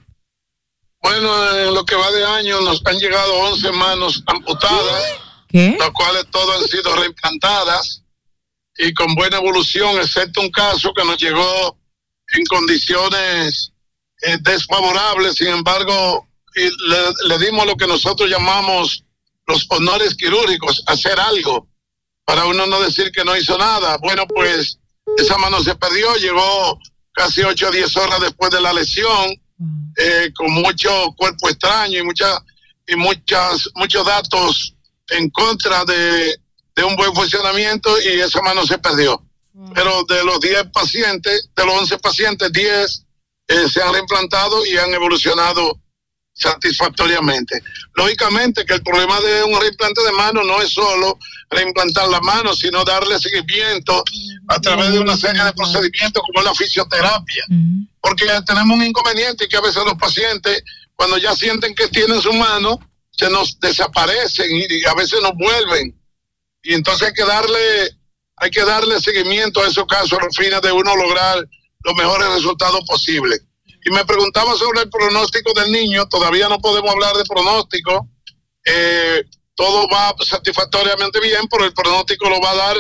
[1.01, 5.03] Bueno, en lo que va de año nos han llegado 11 manos amputadas,
[5.53, 7.99] las cuales todas han sido reimplantadas
[8.79, 11.77] y con buena evolución, excepto un caso que nos llegó
[12.33, 13.73] en condiciones
[14.23, 15.37] eh, desfavorables.
[15.37, 19.05] Sin embargo, y le, le dimos lo que nosotros llamamos
[19.47, 21.68] los honores quirúrgicos, hacer algo,
[22.25, 23.99] para uno no decir que no hizo nada.
[23.99, 24.79] Bueno, pues
[25.16, 26.79] esa mano se perdió, llegó
[27.12, 29.35] casi 8 o 10 horas después de la lesión,
[29.97, 32.43] eh, con mucho cuerpo extraño y, mucha,
[32.87, 34.75] y muchas, muchos datos
[35.09, 36.39] en contra de,
[36.75, 39.23] de un buen funcionamiento y esa mano se perdió.
[39.75, 43.05] Pero de los 10 pacientes, de los 11 pacientes, 10
[43.49, 45.81] eh, se han reimplantado y han evolucionado
[46.41, 47.61] satisfactoriamente.
[47.95, 51.18] Lógicamente que el problema de un reimplante de mano no es solo
[51.51, 54.03] reimplantar la mano, sino darle seguimiento
[54.49, 57.45] a través de una serie de procedimientos como la fisioterapia.
[58.01, 60.62] Porque tenemos un inconveniente que a veces los pacientes,
[60.95, 62.79] cuando ya sienten que tienen su mano,
[63.11, 65.99] se nos desaparecen y a veces nos vuelven.
[66.63, 67.97] Y entonces hay que darle,
[68.37, 71.45] hay que darle seguimiento a esos casos a los fines de uno lograr
[71.83, 73.43] los mejores resultados posibles.
[73.85, 78.09] Y me preguntaba sobre el pronóstico del niño, todavía no podemos hablar de pronóstico.
[78.65, 82.77] Eh, todo va satisfactoriamente bien, pero el pronóstico lo va a dar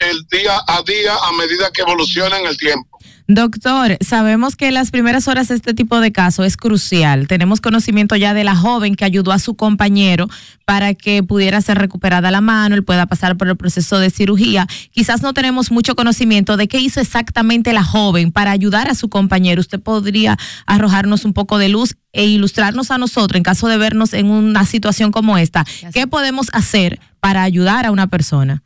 [0.00, 2.89] el día a día a medida que evoluciona en el tiempo.
[3.32, 7.28] Doctor, sabemos que las primeras horas de este tipo de caso es crucial.
[7.28, 10.28] Tenemos conocimiento ya de la joven que ayudó a su compañero
[10.64, 14.66] para que pudiera ser recuperada la mano, él pueda pasar por el proceso de cirugía.
[14.90, 19.08] Quizás no tenemos mucho conocimiento de qué hizo exactamente la joven para ayudar a su
[19.08, 19.60] compañero.
[19.60, 24.12] ¿Usted podría arrojarnos un poco de luz e ilustrarnos a nosotros en caso de vernos
[24.12, 25.64] en una situación como esta?
[25.92, 28.64] ¿Qué podemos hacer para ayudar a una persona?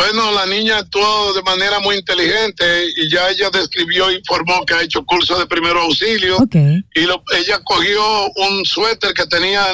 [0.00, 4.72] Bueno, la niña actuó de manera muy inteligente y ya ella describió y informó que
[4.72, 6.38] ha hecho curso de primero auxilio.
[6.94, 8.02] Y lo- ella cogió
[8.36, 9.66] un suéter que tenía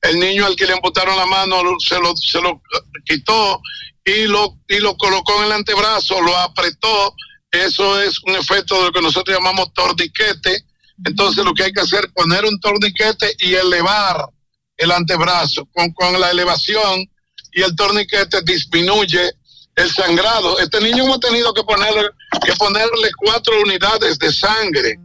[0.00, 2.62] el, niño al que le amputaron la mano, se lo, se lo
[3.04, 3.60] quitó
[4.02, 7.14] y lo, y lo colocó en el antebrazo, lo apretó.
[7.50, 10.64] Eso es un efecto de lo que nosotros llamamos torniquete.
[11.04, 14.26] Entonces lo que hay que hacer es poner un torniquete y elevar
[14.78, 15.68] el antebrazo.
[15.74, 17.04] Con, con la elevación
[17.52, 19.32] y el torniquete disminuye
[19.76, 20.58] el sangrado.
[20.58, 22.08] Este niño hemos tenido que ponerle,
[22.44, 24.98] que ponerle cuatro unidades de sangre.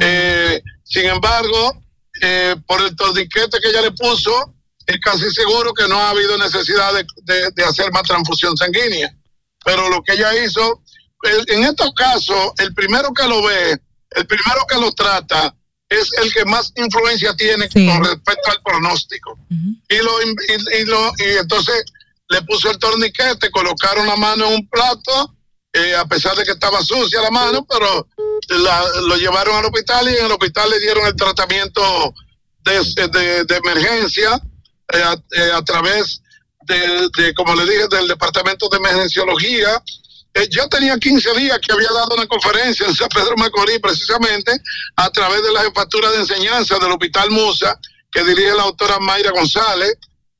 [0.00, 1.80] Eh, sin embargo,
[2.20, 4.52] eh, por el torniquete que ella le puso,
[4.86, 9.14] es casi seguro que no ha habido necesidad de, de- de hacer más transfusión sanguínea.
[9.64, 10.82] Pero lo que ella hizo,
[11.48, 13.72] en estos casos, el primero que lo ve,
[14.10, 15.54] el primero que lo trata,
[15.88, 19.38] es el que más influencia tiene con respecto al pronóstico.
[19.88, 21.84] y, lo, y, y lo, y entonces
[22.28, 25.34] le puso el torniquete, colocaron la mano en un plato,
[25.72, 28.08] eh, a pesar de que estaba sucia la mano, pero
[28.48, 32.14] la- lo llevaron al hospital y en el hospital le dieron el tratamiento
[32.64, 34.40] de, de- emergencia
[34.92, 36.20] eh, a, eh, a través
[36.66, 39.82] de, de, como le dije, del departamento de emergenciología.
[40.34, 44.52] Eh, yo tenía 15 días que había dado una conferencia en San Pedro Macorís, precisamente
[44.96, 47.78] a través de la jefatura de enseñanza del Hospital Musa,
[48.10, 49.94] que dirige la doctora Mayra González,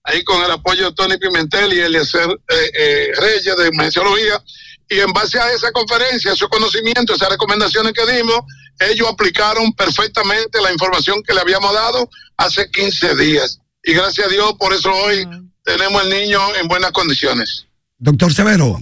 [0.06, 4.42] ahí con el apoyo de Tony Pimentel y Eliezer eh, eh, Reyes de Emergenciología.
[4.88, 8.40] Y en base a esa conferencia, esos conocimientos, esas recomendaciones que dimos,
[8.78, 13.58] ellos aplicaron perfectamente la información que le habíamos dado hace 15 días.
[13.82, 15.26] Y gracias a Dios, por eso hoy
[15.64, 17.66] tenemos el niño en buenas condiciones.
[17.98, 18.78] Doctor Severo.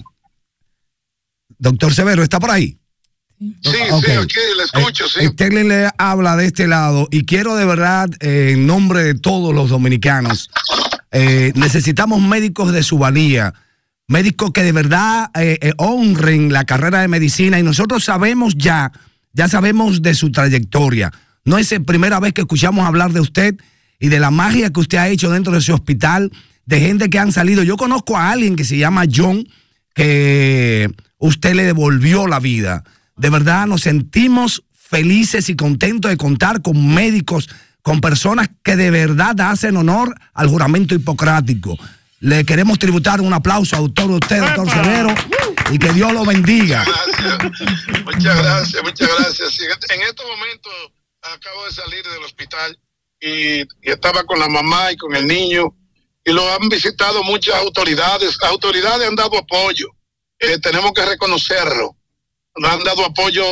[1.58, 2.78] Doctor Severo, ¿está por ahí?
[3.38, 3.72] Sí,
[4.04, 5.26] sí, aquí le escucho, sí.
[5.26, 9.54] Sterling le habla de este lado y quiero de verdad, eh, en nombre de todos
[9.54, 10.50] los dominicanos,
[11.16, 13.54] eh, necesitamos médicos de su valía,
[14.08, 18.90] médicos que de verdad eh, eh, honren la carrera de medicina y nosotros sabemos ya,
[19.32, 21.12] ya sabemos de su trayectoria.
[21.44, 23.54] No es la primera vez que escuchamos hablar de usted
[24.00, 26.32] y de la magia que usted ha hecho dentro de ese hospital,
[26.66, 27.62] de gente que han salido.
[27.62, 29.46] Yo conozco a alguien que se llama John,
[29.94, 32.82] que usted le devolvió la vida.
[33.16, 37.50] De verdad nos sentimos felices y contentos de contar con médicos,
[37.84, 41.76] con personas que de verdad hacen honor al juramento hipocrático.
[42.20, 45.14] Le queremos tributar un aplauso a doctor usted, doctor Severo,
[45.70, 46.82] y que Dios lo bendiga.
[48.06, 49.60] Muchas gracias, muchas gracias.
[49.90, 50.72] En estos momentos
[51.20, 52.78] acabo de salir del hospital
[53.20, 55.76] y, y estaba con la mamá y con el niño
[56.24, 58.34] y lo han visitado muchas autoridades.
[58.40, 59.88] Las autoridades han dado apoyo.
[60.38, 61.94] Eh, tenemos que reconocerlo.
[62.56, 63.44] Nos han dado apoyo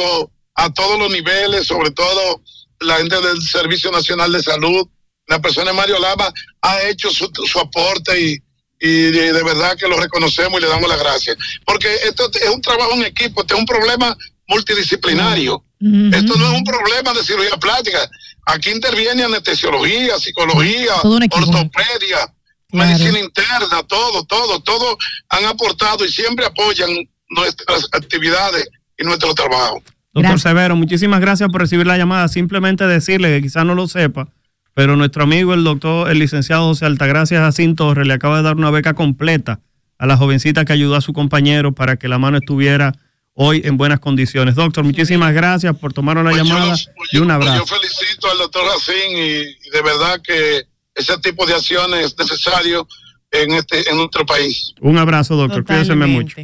[0.54, 2.40] a todos los niveles, sobre todo
[2.82, 4.86] la gente del Servicio Nacional de Salud.
[5.28, 8.38] La persona de Mario Lama ha hecho su, su aporte y,
[8.80, 11.36] y de, de verdad que lo reconocemos y le damos las gracias.
[11.64, 14.16] Porque esto es un trabajo en equipo, este es un problema
[14.48, 15.64] multidisciplinario.
[16.12, 18.08] Esto no es un problema de cirugía plástica.
[18.46, 22.32] Aquí interviene anestesiología, psicología, ortopedia,
[22.70, 24.96] medicina interna, todo, todo, todo
[25.28, 26.90] han aportado y siempre apoyan
[27.30, 29.82] nuestras actividades y nuestro trabajo.
[30.14, 32.28] Doctor Severo, muchísimas gracias por recibir la llamada.
[32.28, 34.28] Simplemente decirle que quizás no lo sepa,
[34.74, 38.56] pero nuestro amigo, el doctor, el licenciado José Altagracia Jacinto Torres, le acaba de dar
[38.56, 39.60] una beca completa
[39.98, 42.92] a la jovencita que ayudó a su compañero para que la mano estuviera
[43.34, 44.54] hoy en buenas condiciones.
[44.54, 46.74] Doctor, muchísimas gracias por tomar una llamada
[47.12, 47.56] y un Pues abrazo.
[47.56, 50.62] yo felicito al doctor Racín y, y de verdad que
[50.94, 52.86] ese tipo de acciones es necesario
[53.30, 54.74] en este en nuestro país.
[54.82, 55.64] Un abrazo, doctor.
[55.64, 56.36] Cuídese mucho.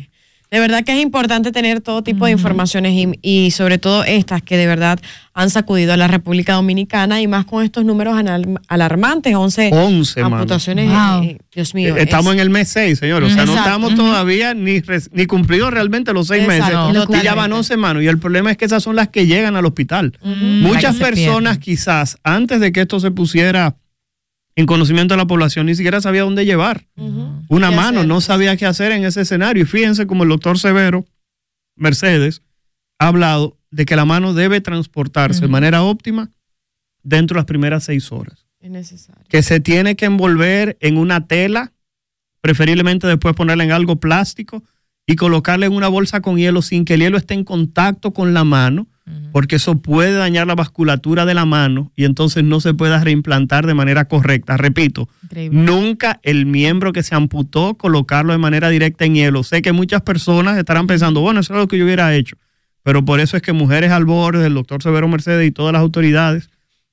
[0.51, 4.41] De verdad que es importante tener todo tipo de informaciones y, y sobre todo estas
[4.43, 4.99] que de verdad
[5.35, 8.17] han sacudido a la República Dominicana y más con estos números
[8.69, 10.37] alarmantes, 11, 11, mano.
[10.37, 10.89] amputaciones.
[10.91, 11.23] Wow.
[11.23, 11.97] eh, Dios mío.
[11.97, 13.23] Eh, Estamos es- en el mes 6, señor.
[13.25, 14.81] O sea, no estamos todavía ni,
[15.13, 16.93] ni cumplidos realmente los seis Exacto.
[16.93, 17.21] meses.
[17.21, 18.03] Y ya van 11 manos.
[18.03, 20.15] Y el problema es que esas son las que llegan al hospital.
[20.23, 23.77] Muchas personas quizás, antes de que esto se pusiera
[24.59, 26.85] en conocimiento de la población, ni siquiera sabía dónde llevar
[27.49, 28.09] una ¿Qué mano, hacer?
[28.09, 29.63] no sabía qué hacer en ese escenario.
[29.63, 31.07] Y fíjense como el doctor Severo
[31.77, 32.43] Mercedes
[32.99, 36.33] ha hablado de que la mano debe transportarse de manera óptima
[37.05, 38.49] dentro de las primeras seis horas.
[38.59, 39.23] Es necesario.
[39.29, 41.73] Que se tiene que envolver en una tela,
[42.41, 44.65] preferiblemente después ponerla en algo plástico
[45.07, 48.35] y colocarla en una bolsa con hielo sin que el hielo esté en contacto con
[48.35, 48.89] la mano,
[49.33, 53.67] porque eso puede dañar la vasculatura de la mano y entonces no se pueda reimplantar
[53.67, 54.57] de manera correcta.
[54.57, 55.09] Repito,
[55.51, 59.43] nunca el miembro que se amputó colocarlo de manera directa en hielo.
[59.43, 62.37] Sé que muchas personas estarán pensando, bueno, eso es lo que yo hubiera hecho,
[62.83, 65.83] pero por eso es que Mujeres al Borde, el doctor Severo Mercedes y todas las
[65.83, 66.51] autoridades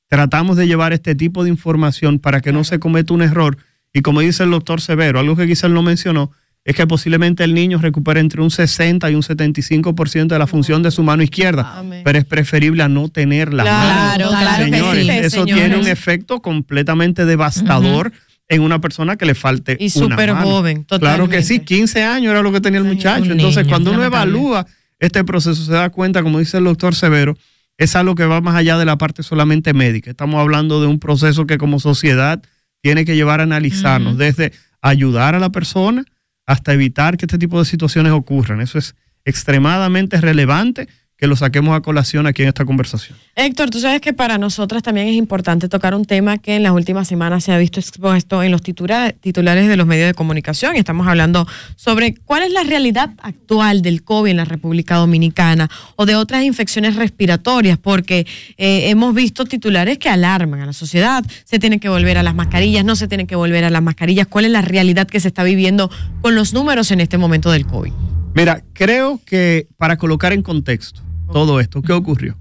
[0.07, 3.57] tratamos de llevar este tipo de información para que no se cometa un error.
[3.93, 6.31] Y como dice el doctor Severo, algo que quizá él no mencionó,
[6.65, 10.81] es que posiblemente el niño recupere entre un 60 y un 75% de la función
[10.81, 13.63] de su mano izquierda, pero es preferible a no tenerla.
[13.63, 15.55] Claro, claro que señores, sí, eso señores.
[15.55, 18.11] tiene un efecto completamente devastador
[18.49, 20.45] en una persona que le falte Y súper mano.
[20.47, 23.25] joven, Claro que sí, 15 años era lo que tenía el muchacho.
[23.25, 24.65] un Entonces, niño, cuando uno evalúa
[24.99, 27.37] este proceso, se da cuenta, como dice el doctor Severo,
[27.77, 30.09] es algo que va más allá de la parte solamente médica.
[30.09, 32.41] Estamos hablando de un proceso que como sociedad
[32.81, 34.51] tiene que llevar a analizarnos, desde
[34.81, 36.05] ayudar a la persona
[36.45, 38.61] hasta evitar que este tipo de situaciones ocurran.
[38.61, 40.87] Eso es extremadamente relevante
[41.25, 43.17] que lo saquemos a colación aquí en esta conversación.
[43.35, 46.71] Héctor, tú sabes que para nosotras también es importante tocar un tema que en las
[46.71, 50.75] últimas semanas se ha visto expuesto en los titula- titulares de los medios de comunicación.
[50.75, 56.05] Estamos hablando sobre cuál es la realidad actual del COVID en la República Dominicana o
[56.05, 61.25] de otras infecciones respiratorias, porque eh, hemos visto titulares que alarman a la sociedad.
[61.43, 64.27] Se tienen que volver a las mascarillas, no se tienen que volver a las mascarillas.
[64.27, 65.89] ¿Cuál es la realidad que se está viviendo
[66.21, 67.91] con los números en este momento del COVID?
[68.35, 71.01] Mira, creo que para colocar en contexto
[71.31, 72.37] todo esto, ¿qué ocurrió?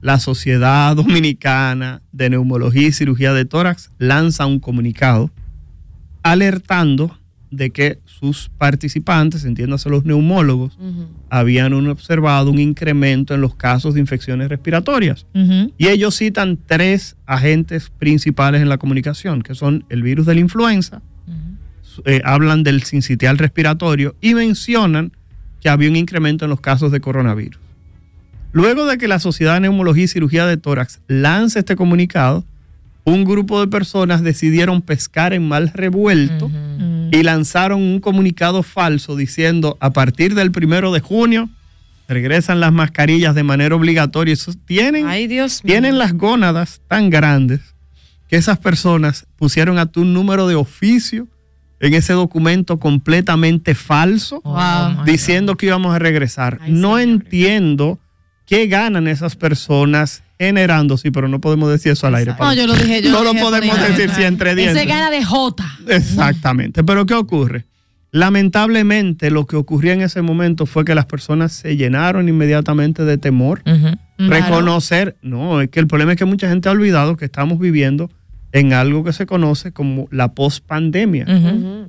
[0.00, 5.30] La Sociedad Dominicana de Neumología y Cirugía de Tórax lanza un comunicado
[6.22, 7.16] alertando
[7.50, 10.78] de que sus participantes, entiéndase los neumólogos,
[11.30, 15.26] habían observado un incremento en los casos de infecciones respiratorias.
[15.76, 20.40] Y ellos citan tres agentes principales en la comunicación, que son el virus de la
[20.40, 21.02] influenza,
[22.04, 25.12] eh, hablan del sincitial respiratorio y mencionan
[25.60, 27.60] que había un incremento en los casos de coronavirus.
[28.52, 32.44] Luego de que la Sociedad de Neumología y Cirugía de Tórax lance este comunicado,
[33.04, 36.50] un grupo de personas decidieron pescar en mal revuelto
[37.12, 41.48] y lanzaron un comunicado falso diciendo a partir del primero de junio
[42.08, 44.34] regresan las mascarillas de manera obligatoria.
[44.34, 45.06] Eso tienen,
[45.62, 47.60] tienen las gónadas tan grandes
[48.28, 51.28] que esas personas pusieron a tu número de oficio
[51.78, 54.42] en ese documento completamente falso,
[55.06, 56.60] diciendo que íbamos a regresar.
[56.68, 57.98] no entiendo
[58.50, 62.34] qué ganan esas personas generando, sí, pero no podemos decir eso al aire.
[62.36, 63.00] No, yo lo dije.
[63.00, 64.76] Yo no lo dije podemos decir si entre dientes.
[64.76, 65.78] Ese gana de Jota.
[65.86, 66.82] Exactamente.
[66.82, 67.66] Pero ¿qué ocurre?
[68.10, 73.18] Lamentablemente lo que ocurría en ese momento fue que las personas se llenaron inmediatamente de
[73.18, 73.62] temor.
[74.18, 78.10] Reconocer, no, es que el problema es que mucha gente ha olvidado que estamos viviendo
[78.50, 81.24] en algo que se conoce como la pospandemia.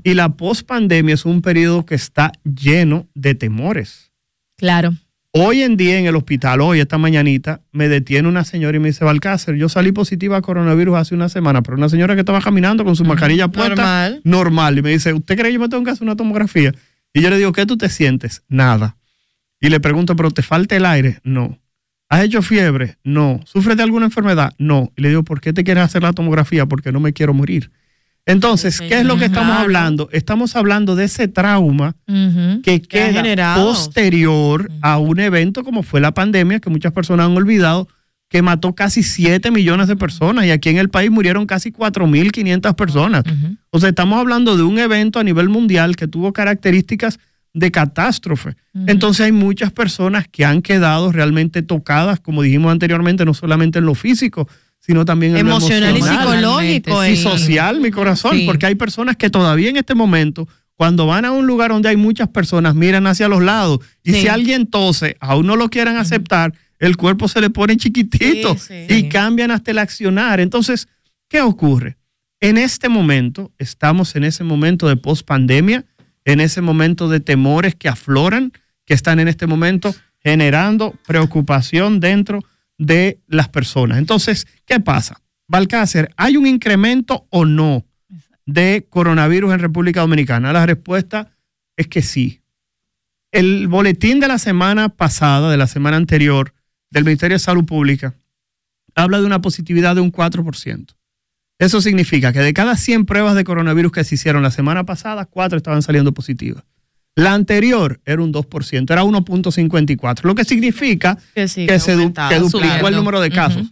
[0.03, 4.11] Y la pospandemia es un periodo que está lleno de temores.
[4.57, 4.93] Claro.
[5.33, 8.89] Hoy en día en el hospital, hoy, esta mañanita, me detiene una señora y me
[8.89, 12.41] dice, Balcácer, yo salí positiva a coronavirus hace una semana, pero una señora que estaba
[12.41, 14.21] caminando con su mascarilla puesta, Normal.
[14.25, 16.73] normal, y me dice, ¿usted cree que yo me tengo que hacer una tomografía?
[17.13, 18.43] Y yo le digo, ¿qué tú te sientes?
[18.49, 18.97] Nada.
[19.61, 21.19] Y le pregunto, ¿pero te falta el aire?
[21.23, 21.57] No.
[22.09, 22.97] ¿Has hecho fiebre?
[23.05, 23.39] No.
[23.45, 24.53] ¿Sufres de alguna enfermedad?
[24.57, 24.91] No.
[24.97, 26.65] Y le digo, ¿por qué te quieres hacer la tomografía?
[26.65, 27.71] Porque no me quiero morir.
[28.25, 30.09] Entonces, ¿qué es lo que estamos hablando?
[30.11, 31.95] Estamos hablando de ese trauma
[32.63, 37.87] que queda posterior a un evento como fue la pandemia, que muchas personas han olvidado,
[38.29, 42.75] que mató casi 7 millones de personas y aquí en el país murieron casi 4.500
[42.75, 43.23] personas.
[43.71, 47.19] O sea, estamos hablando de un evento a nivel mundial que tuvo características
[47.53, 48.55] de catástrofe.
[48.87, 53.85] Entonces hay muchas personas que han quedado realmente tocadas, como dijimos anteriormente, no solamente en
[53.85, 54.47] lo físico,
[54.81, 58.45] sino también en Emocional lo y psicológico, Y social, mi corazón, Sí.
[58.45, 61.95] porque hay personas que todavía en este momento, cuando van a un lugar donde hay
[61.97, 63.79] muchas personas, miran hacia los lados.
[64.03, 64.21] Y Sí.
[64.21, 68.85] si alguien tose, aún no lo quieran aceptar, el cuerpo se le pone chiquitito Sí,
[68.89, 70.39] y cambian hasta el accionar.
[70.39, 70.87] Entonces,
[71.29, 71.97] ¿qué ocurre?
[72.39, 75.85] En este momento, estamos en ese momento de post-pandemia,
[76.25, 78.51] en ese momento de temores que afloran,
[78.85, 82.43] que están en este momento generando preocupación dentro
[82.81, 83.99] de las personas.
[83.99, 85.21] Entonces, ¿qué pasa?
[85.47, 87.85] Balcácer, ¿hay un incremento o no
[88.47, 90.51] de coronavirus en República Dominicana?
[90.51, 91.29] La respuesta
[91.77, 92.41] es que sí.
[93.31, 96.55] El boletín de la semana pasada, de la semana anterior,
[96.89, 98.15] del Ministerio de Salud Pública,
[98.95, 100.95] habla de una positividad de un 4%.
[101.59, 105.25] Eso significa que de cada 100 pruebas de coronavirus que se hicieron la semana pasada,
[105.25, 106.63] 4 estaban saliendo positivas.
[107.15, 111.93] La anterior era un 2%, era 1.54, lo que significa Que que, sí, que se
[111.93, 112.87] du- aumentaba, que duplicó subiendo.
[112.87, 113.67] el número de casos.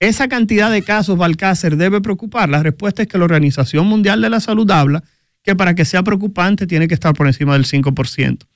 [0.00, 2.48] Esa cantidad de casos, Balcácer, debe preocupar.
[2.48, 5.04] La respuesta es que la Organización Mundial de la Salud habla
[5.42, 8.46] que para que sea preocupante tiene que estar por encima del 5%.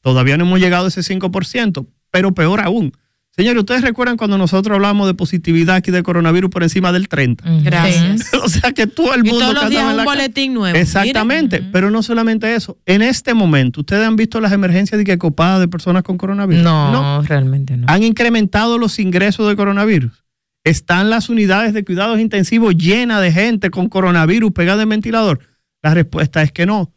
[0.00, 2.92] Todavía no hemos llegado a ese 5%, pero peor aún.
[3.38, 7.44] Señores, ¿ustedes recuerdan cuando nosotros hablamos de positividad aquí de coronavirus por encima del 30?
[7.62, 8.34] Gracias.
[8.42, 10.76] o sea que todo el Y mundo todos que los días un boletín nuevo.
[10.76, 12.78] Exactamente, pero no solamente eso.
[12.84, 16.64] En este momento, ¿ustedes han visto las emergencias de que copadas de personas con coronavirus?
[16.64, 17.86] No, realmente no.
[17.88, 20.24] Han incrementado los ingresos de coronavirus.
[20.64, 25.38] Están las unidades de cuidados intensivos llenas de gente con coronavirus pegada en ventilador.
[25.80, 26.92] La respuesta es que no.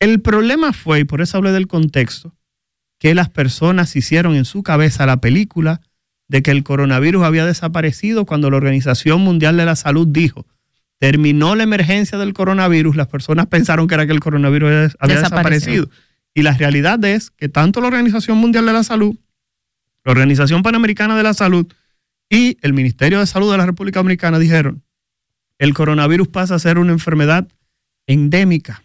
[0.00, 2.34] El problema fue, y por eso hablé del contexto,
[3.04, 5.82] que las personas hicieron en su cabeza la película
[6.26, 10.46] de que el coronavirus había desaparecido cuando la Organización Mundial de la Salud dijo,
[10.98, 15.90] terminó la emergencia del coronavirus, las personas pensaron que era que el coronavirus había- desaparecido.
[16.32, 19.14] Y la realidad es que tanto la Organización Mundial de la Salud,
[20.02, 21.70] la Organización Panamericana de la Salud
[22.30, 24.82] y el Ministerio de Salud de la República Dominicana dijeron,
[25.58, 27.46] el coronavirus pasa a ser una enfermedad
[28.06, 28.82] endémica.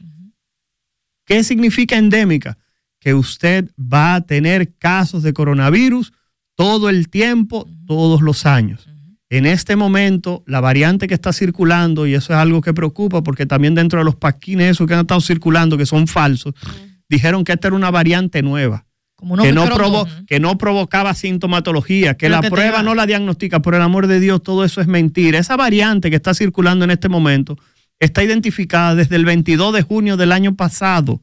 [1.24, 2.58] ¿Qué significa endémica?
[3.00, 6.12] Que usted va a tener casos de coronavirus
[6.56, 8.88] todo el tiempo, todos los años.
[9.30, 13.46] En este momento, la variante que está circulando, y eso es algo que preocupa, porque
[13.46, 16.54] también dentro de los paquines esos que han estado circulando, que son falsos,
[17.08, 18.86] dijeron que esta era una variante nueva.
[19.16, 23.62] Como Que no, provo- que no provocaba sintomatología, que la que prueba no la diagnostica,
[23.62, 25.38] por el amor de Dios, todo eso es mentira.
[25.40, 27.58] Esa variante que está circulando en este momento
[28.00, 31.22] está identificada desde el 22 de junio del año pasado.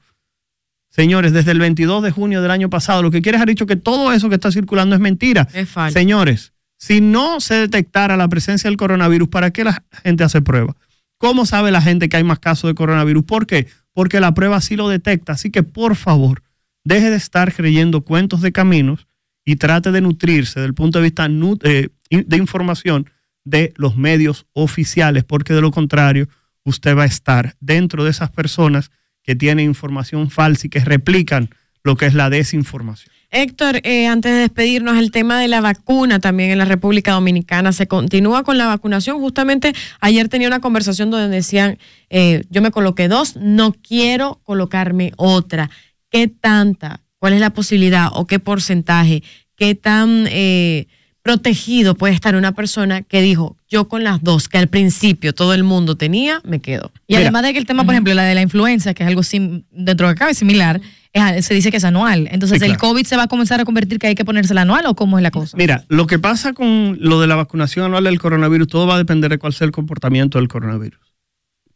[0.96, 3.76] Señores, desde el 22 de junio del año pasado, lo que quiere ha dicho que
[3.76, 5.46] todo eso que está circulando es mentira.
[5.52, 5.98] Es falso.
[5.98, 10.74] Señores, si no se detectara la presencia del coronavirus, ¿para qué la gente hace prueba?
[11.18, 13.24] ¿Cómo sabe la gente que hay más casos de coronavirus?
[13.24, 13.66] ¿Por qué?
[13.92, 15.32] Porque la prueba sí lo detecta.
[15.32, 16.42] Así que, por favor,
[16.82, 19.06] deje de estar creyendo cuentos de caminos
[19.44, 21.28] y trate de nutrirse desde el punto de vista
[21.64, 23.10] eh, de información
[23.44, 26.26] de los medios oficiales, porque de lo contrario,
[26.64, 28.90] usted va a estar dentro de esas personas
[29.26, 31.50] que tienen información falsa y que replican
[31.82, 33.12] lo que es la desinformación.
[33.30, 37.72] Héctor, eh, antes de despedirnos, el tema de la vacuna también en la República Dominicana.
[37.72, 39.18] Se continúa con la vacunación.
[39.18, 45.12] Justamente ayer tenía una conversación donde decían, eh, yo me coloqué dos, no quiero colocarme
[45.16, 45.70] otra.
[46.10, 47.02] ¿Qué tanta?
[47.18, 49.22] ¿Cuál es la posibilidad o qué porcentaje?
[49.56, 50.86] ¿Qué tan eh,
[51.26, 55.54] protegido puede estar una persona que dijo, yo con las dos, que al principio todo
[55.54, 56.92] el mundo tenía, me quedo?
[57.08, 59.24] Y además de que el tema, por ejemplo, la de la influenza, que es algo
[59.24, 60.80] sim- dentro de que cabe similar,
[61.12, 62.28] es- se dice que es anual.
[62.30, 62.92] Entonces, Sí, ¿el claro.
[62.92, 65.22] COVID se va a comenzar a convertir que hay que ponérsela anual o cómo es
[65.24, 65.56] la cosa?
[65.56, 68.98] Mira, lo que pasa con lo de la vacunación anual del coronavirus, todo va a
[68.98, 71.00] depender de cuál sea el comportamiento del coronavirus.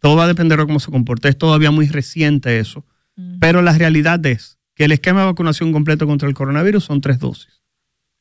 [0.01, 1.29] Todo va a depender de cómo se comporte.
[1.29, 2.85] Es todavía muy reciente eso.
[3.41, 7.19] Pero la realidad es que el esquema de vacunación completo contra el coronavirus son tres
[7.19, 7.60] dosis.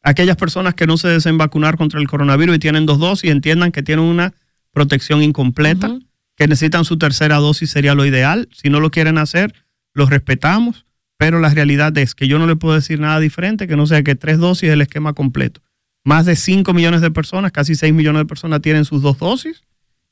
[0.02, 3.72] Aquellas personas que no se deseen vacunar contra el coronavirus y tienen dos dosis, entiendan
[3.72, 4.34] que tienen una
[4.72, 6.00] protección incompleta,
[6.36, 8.48] que necesitan su tercera dosis sería lo ideal.
[8.54, 9.54] Si no lo quieren hacer,
[9.94, 10.86] los respetamos,
[11.18, 14.04] pero la realidad es que yo no le puedo decir nada diferente que no sea
[14.04, 15.62] que tres dosis es el esquema completo.
[16.06, 19.64] Más de 5 millones de personas, casi 6 millones de personas tienen sus dos dosis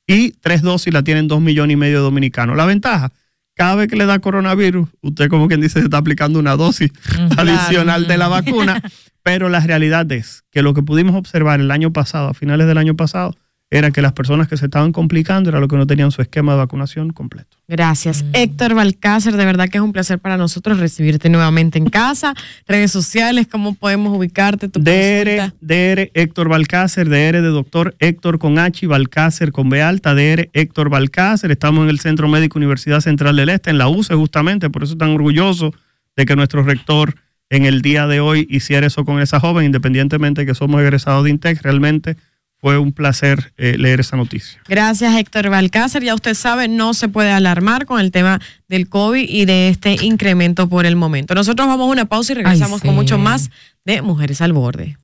[0.05, 2.57] y tres dosis la tienen 2 millones y medio de dominicanos.
[2.57, 3.13] La ventaja,
[3.57, 6.91] cada vez que le da coronavirus, usted como quien dice se está aplicando una dosis
[7.37, 8.81] adicional de la vacuna,
[9.23, 12.77] pero la realidad es que lo que pudimos observar el año pasado, a finales del
[12.77, 13.35] año pasado,
[13.69, 16.53] era que las personas que se estaban complicando era lo que no tenían su esquema
[16.53, 17.57] de vacunación completo.
[17.67, 18.23] Gracias.
[18.31, 22.33] Héctor Balcácer, de verdad que es un placer para nosotros recibirte nuevamente en casa.
[22.67, 24.69] Redes sociales, ¿cómo podemos ubicarte?
[24.69, 25.51] Tu DR?
[25.59, 30.49] DR Héctor Balcácer, DR de doctor Héctor con H y Balcácer con B alta, DR
[30.53, 31.51] Héctor Balcácer.
[31.51, 34.95] Estamos en el Centro Médico Universidad Central del Este, en la UCE justamente, por eso
[34.95, 35.73] tan orgulloso
[36.15, 37.15] de que nuestro rector
[37.49, 41.25] en el día de hoy hiciera eso con esa joven, independientemente de que somos egresados
[41.25, 42.15] de INTEC, realmente
[42.59, 44.59] fue un placer eh, leer esa noticia.
[44.67, 46.03] Gracias, Héctor Balcácer.
[46.03, 49.97] Ya usted sabe, no se puede alarmar con el tema del COVID y de este
[50.03, 51.35] incremento por el momento.
[51.35, 52.87] Nosotros vamos a una pausa y regresamos sí.
[52.87, 53.51] con mucho más
[53.85, 54.97] de Mujeres al Borde.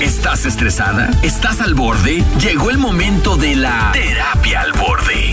[0.00, 1.10] ¿Estás estresada?
[1.22, 2.24] ¿Estás al borde?
[2.42, 5.29] Llegó el momento de la terapia al borde.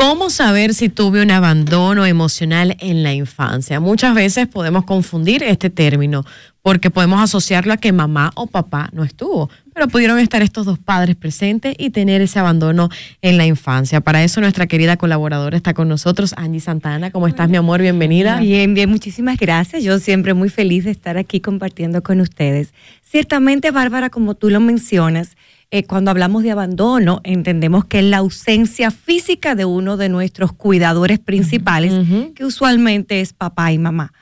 [0.00, 3.80] ¿Cómo saber si tuve un abandono emocional en la infancia?
[3.80, 6.24] Muchas veces podemos confundir este término
[6.62, 10.78] porque podemos asociarlo a que mamá o papá no estuvo, pero pudieron estar estos dos
[10.78, 12.88] padres presentes y tener ese abandono
[13.20, 14.00] en la infancia.
[14.00, 17.10] Para eso nuestra querida colaboradora está con nosotros, Angie Santana.
[17.10, 17.82] ¿Cómo estás, mi amor?
[17.82, 18.40] Bienvenida.
[18.40, 19.84] Bien, bien, muchísimas gracias.
[19.84, 22.72] Yo siempre muy feliz de estar aquí compartiendo con ustedes.
[23.02, 25.36] Ciertamente, Bárbara, como tú lo mencionas,
[25.72, 30.52] eh, cuando hablamos de abandono, entendemos que es la ausencia física de uno de nuestros
[30.52, 31.92] cuidadores principales,
[32.34, 34.12] que usualmente es papá y mamá.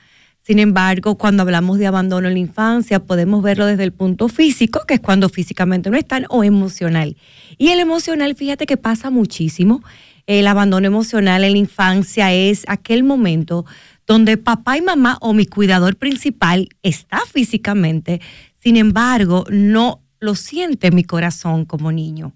[0.43, 4.81] Sin embargo, cuando hablamos de abandono en la infancia, podemos verlo desde el punto físico,
[4.87, 7.17] que es cuando físicamente no están, o emocional.
[7.57, 9.83] Y el emocional, fíjate que pasa muchísimo.
[10.27, 13.65] El abandono emocional en la infancia es aquel momento
[14.05, 18.21] donde papá y mamá o mi cuidador principal está físicamente,
[18.61, 22.33] sin embargo, no lo siente mi corazón como niño.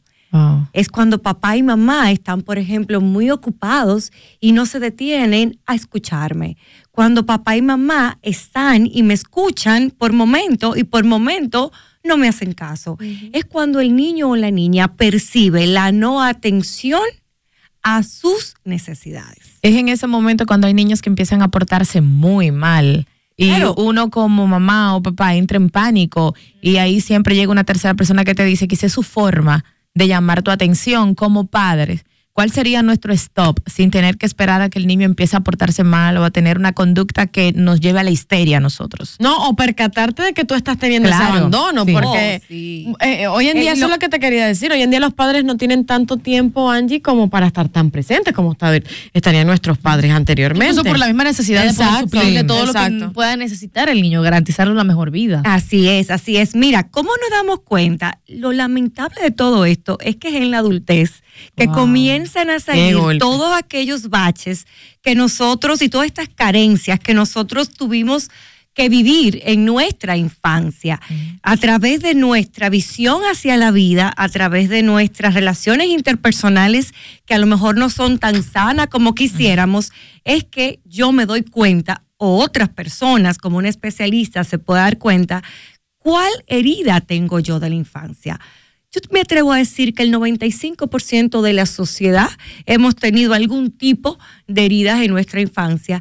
[0.74, 5.76] Es cuando papá y mamá están, por ejemplo, muy ocupados y no se detienen a
[5.76, 6.58] escucharme.
[6.90, 11.72] Cuando papá y mamá están y me escuchan por momento y por momento
[12.04, 12.98] no me hacen caso.
[13.32, 17.04] Es cuando el niño o la niña percibe la no atención
[17.84, 19.60] a sus necesidades.
[19.62, 23.08] Es en ese momento cuando hay niños que empiezan a portarse muy mal.
[23.36, 27.96] Y uno como mamá o papá entra en pánico y ahí siempre llega una tercera
[27.96, 29.66] persona que te dice que esa es su forma
[29.96, 32.06] de llamar tu atención como padres.
[32.36, 35.84] ¿Cuál sería nuestro stop sin tener que esperar a que el niño empiece a portarse
[35.84, 39.18] mal o a tener una conducta que nos lleve a la histeria a nosotros?
[39.20, 41.94] No, o percatarte de que tú estás teniendo ese abandono, sí.
[41.94, 42.94] porque Oh, sí.
[43.02, 44.90] eh, hoy en Eh, día, eso lo- es lo que te quería decir, hoy en
[44.90, 48.58] día los padres no tienen tanto tiempo, Angie, como para estar tan presentes como
[49.14, 50.72] estarían nuestros padres anteriormente.
[50.72, 54.24] Incluso por la misma necesidad de poder suplirle todo lo que pueda necesitar el niño,
[54.24, 55.44] garantizarle una mejor vida.
[55.46, 56.56] Así es, así es.
[56.56, 58.18] Mira, ¿cómo nos damos cuenta?
[58.28, 61.22] Lo lamentable de todo esto es que es en la adultez
[61.56, 61.76] que Wow.
[61.76, 64.66] comienzan a salir todos aquellos baches
[65.02, 68.30] que nosotros y todas estas carencias que nosotros tuvimos
[68.74, 71.00] que vivir en nuestra infancia,
[71.44, 76.94] a través de nuestra visión hacia la vida, a través de nuestras relaciones interpersonales
[77.28, 79.92] que a lo mejor no son tan sanas como quisiéramos,
[80.24, 84.98] es que yo me doy cuenta, o otras personas como un especialista se puede dar
[84.98, 85.44] cuenta,
[86.00, 88.40] cuál herida tengo yo de la infancia.
[88.94, 92.30] Yo me atrevo a decir que el 95% de la sociedad
[92.68, 96.00] hemos tenido algún tipo de heridas en nuestra infancia,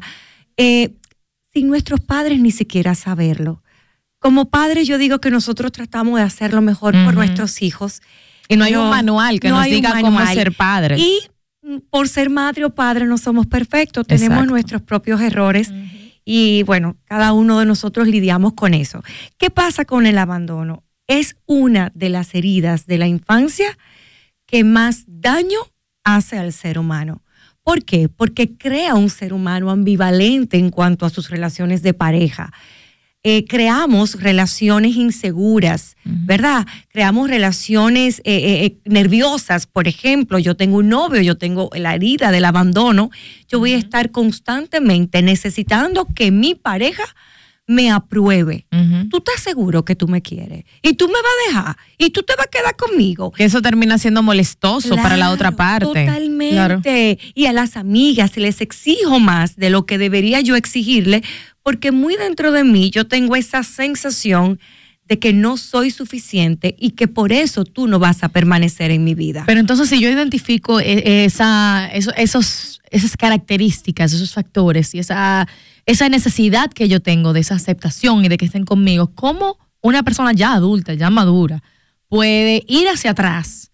[0.57, 0.93] eh,
[1.51, 3.63] sin nuestros padres ni siquiera saberlo.
[4.19, 8.01] Como padres yo digo que nosotros tratamos de hacer lo mejor por nuestros hijos.
[8.47, 10.99] Y no hay un manual que nos diga cómo ser padres.
[10.99, 11.19] Y
[11.63, 14.51] mm, por ser madre o padre no somos perfectos, tenemos Exacto.
[14.51, 15.73] nuestros propios errores
[16.25, 19.03] y bueno, cada uno de nosotros lidiamos con eso.
[19.37, 20.83] ¿Qué pasa con el abandono?
[21.07, 23.77] Es una de las heridas de la infancia
[24.45, 25.59] que más daño
[26.03, 27.23] hace al ser humano.
[27.63, 28.09] ¿Por qué?
[28.09, 32.51] Porque crea un ser humano ambivalente en cuanto a sus relaciones de pareja.
[33.25, 36.67] Eh, creamos relaciones inseguras, ¿verdad?
[36.89, 41.95] Creamos relaciones eh, eh, eh, nerviosas, por ejemplo, yo tengo un novio, yo tengo la
[41.95, 43.11] herida del abandono,
[43.47, 47.05] yo voy a estar constantemente necesitando que mi pareja
[47.65, 48.65] me apruebe.
[49.09, 52.21] Tú estás seguro que tú me quieres y tú me vas a dejar y tú
[52.23, 53.31] te vas a quedar conmigo.
[53.31, 55.85] Que eso termina siendo molestoso para la otra parte.
[55.85, 57.19] Totalmente.
[57.35, 61.23] Y a las amigas les exijo más de lo que debería yo exigirle,
[61.61, 64.59] porque muy dentro de mí yo tengo esa sensación
[65.07, 69.03] de que no soy suficiente y que por eso tú no vas a permanecer en
[69.03, 69.43] mi vida.
[69.45, 75.47] Pero entonces si yo identifico eh, esa, eso- esos, esas características, esos factores y esa,
[75.85, 80.03] esa necesidad que yo tengo de esa aceptación y de que estén conmigo, ¿cómo una
[80.03, 81.61] persona ya adulta, ya madura,
[82.07, 83.71] puede ir hacia atrás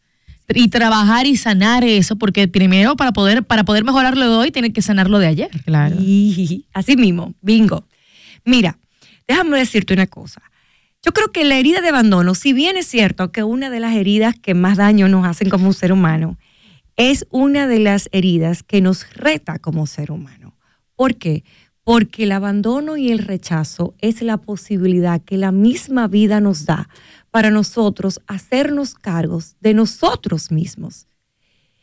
[0.47, 2.15] y trabajar y sanar eso?
[2.15, 5.49] Porque primero para poder, para poder mejorarlo de hoy, tiene que sanarlo de ayer.
[5.65, 5.95] Claro.
[5.99, 7.85] Y así mismo, bingo.
[8.43, 8.79] Mira,
[9.27, 10.41] déjame decirte una cosa.
[11.03, 13.95] Yo creo que la herida de abandono, si bien es cierto que una de las
[13.95, 16.37] heridas que más daño nos hacen como un ser humano,
[16.97, 20.57] es una de las heridas que nos reta como ser humano.
[20.95, 21.45] ¿Por qué?
[21.89, 26.87] Porque el abandono y el rechazo es la posibilidad que la misma vida nos da
[27.31, 31.07] para nosotros hacernos cargos de nosotros mismos.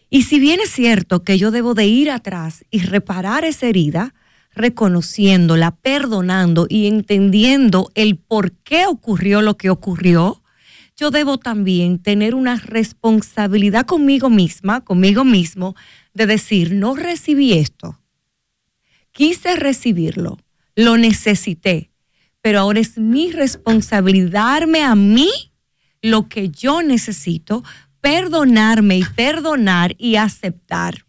[0.08, 4.14] Y si bien es cierto que yo debo de ir atrás y reparar esa herida,
[4.54, 10.40] reconociéndola, perdonando y entendiendo el por qué ocurrió lo que ocurrió,
[10.96, 15.74] yo debo también tener una responsabilidad conmigo misma, conmigo mismo,
[16.14, 17.98] de decir, no recibí esto,
[19.16, 20.38] quise recibirlo,
[20.74, 21.90] lo necesité,
[22.42, 25.30] pero ahora es mi responsabilidad darme a mí
[26.02, 27.64] lo que yo necesito,
[28.00, 31.06] perdonarme y perdonar y aceptar.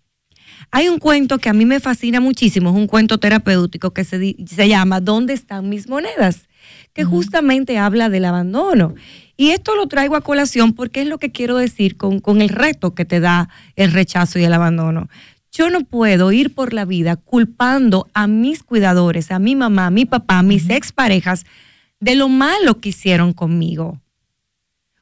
[0.71, 4.35] Hay un cuento que a mí me fascina muchísimo, es un cuento terapéutico que se,
[4.45, 6.47] se llama ¿Dónde están mis monedas?
[6.93, 8.95] que justamente habla del abandono.
[9.35, 12.49] Y esto lo traigo a colación porque es lo que quiero decir con, con el
[12.49, 15.07] reto que te da el rechazo y el abandono.
[15.57, 19.89] Yo no puedo ir por la vida culpando a mis cuidadores, a mi mamá, a
[19.89, 21.47] mi papá, a mis exparejas,
[21.99, 23.99] de lo malo que hicieron conmigo.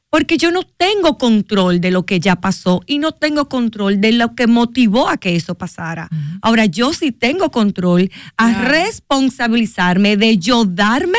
[0.08, 4.12] Porque yo no tengo control de lo que ya pasó y no tengo control de
[4.12, 6.08] lo que motivó a que eso pasara.
[6.40, 11.18] Ahora, yo sí tengo control a responsabilizarme de yo darme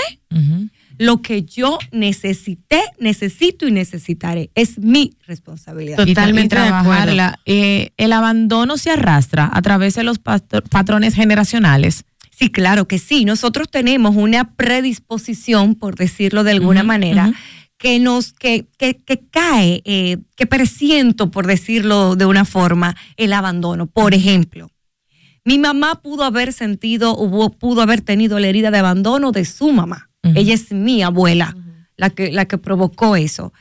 [1.00, 4.50] lo que yo necesité, necesito y necesitaré.
[4.56, 5.98] Es mi responsabilidad.
[6.14, 7.40] Tra- y trabajarla.
[7.46, 12.04] Eh, el abandono se arrastra a través de los patro- patrones generacionales.
[12.32, 13.26] Sí, claro que sí.
[13.26, 17.32] Nosotros tenemos una predisposición, por decirlo de alguna manera,
[17.78, 23.34] que nos, que, que, que cae, eh, que presiento, por decirlo de una forma, el
[23.34, 23.86] abandono.
[23.88, 24.72] Por ejemplo,
[25.46, 29.72] mi mamá pudo haber sentido, hubo- pudo haber tenido la herida de abandono de su
[29.72, 30.07] mamá.
[30.24, 31.56] Ella es mi abuela,
[31.96, 33.54] la, que, la que provocó eso.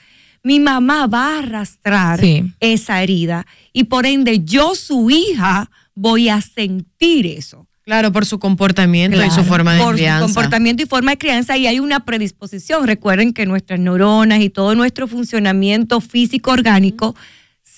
[0.43, 2.53] Mi mamá va a arrastrar Sí.
[2.61, 7.67] esa herida y por ende yo, su hija, voy a sentir eso.
[7.85, 10.27] Claro, por su comportamiento y su forma de por crianza.
[10.27, 12.85] su comportamiento y forma de crianza y hay una predisposición.
[12.87, 17.15] Recuerden que nuestras neuronas y todo nuestro funcionamiento físico orgánico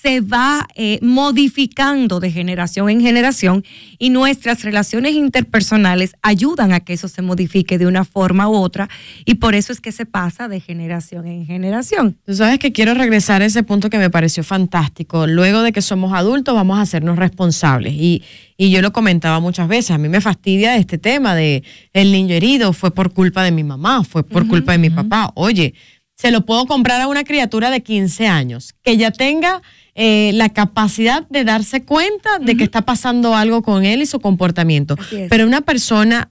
[0.01, 3.65] se va eh, modificando de generación en generación
[3.97, 8.89] y nuestras relaciones interpersonales ayudan a que eso se modifique de una forma u otra
[9.25, 12.17] y por eso es que se pasa de generación en generación.
[12.25, 15.27] Tú sabes que quiero regresar a ese punto que me pareció fantástico.
[15.27, 17.93] Luego de que somos adultos, vamos a hacernos responsables.
[17.93, 18.23] Y,
[18.57, 19.91] y yo lo comentaba muchas veces.
[19.91, 23.65] A mí me fastidia este tema de el niño herido fue por culpa de mi
[23.65, 25.31] mamá, fue por culpa de mi papá.
[25.35, 25.73] Oye,
[26.15, 29.61] se lo puedo comprar a una criatura de 15 años que ya tenga
[29.95, 34.19] eh, la capacidad de darse cuenta de que está pasando algo con él y su
[34.19, 34.95] comportamiento.
[35.29, 36.29] Pero una persona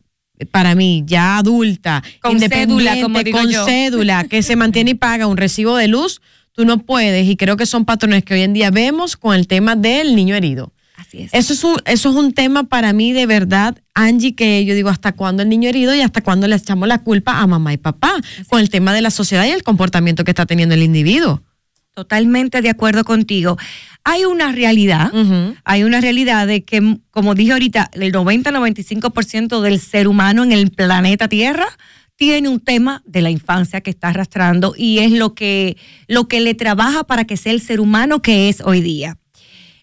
[0.50, 3.64] para mí, ya adulta, Con independiente, cédula, como digo con yo.
[3.64, 6.20] cédula, que se mantiene y paga un recibo de luz,
[6.52, 7.28] tú no puedes.
[7.28, 10.34] Y creo que son patrones que hoy en día vemos con el tema del niño
[10.34, 10.72] herido.
[10.96, 11.30] Así es.
[11.32, 14.88] Eso es un, eso es un tema para mí de verdad, Angie, que yo digo,
[14.90, 17.76] ¿hasta cuándo el niño herido y hasta cuándo le echamos la culpa a mamá y
[17.76, 18.14] papá
[18.48, 21.42] con el tema de la sociedad y el comportamiento que está teniendo el individuo?
[21.99, 23.59] Totalmente de acuerdo contigo.
[24.05, 25.11] Hay una realidad,
[25.64, 30.70] hay una realidad de que, como dije ahorita, el 90-95% del ser humano en el
[30.70, 31.66] planeta Tierra
[32.14, 35.76] tiene un tema de la infancia que está arrastrando y es lo que,
[36.07, 39.18] lo que le trabaja para que sea el ser humano que es hoy día.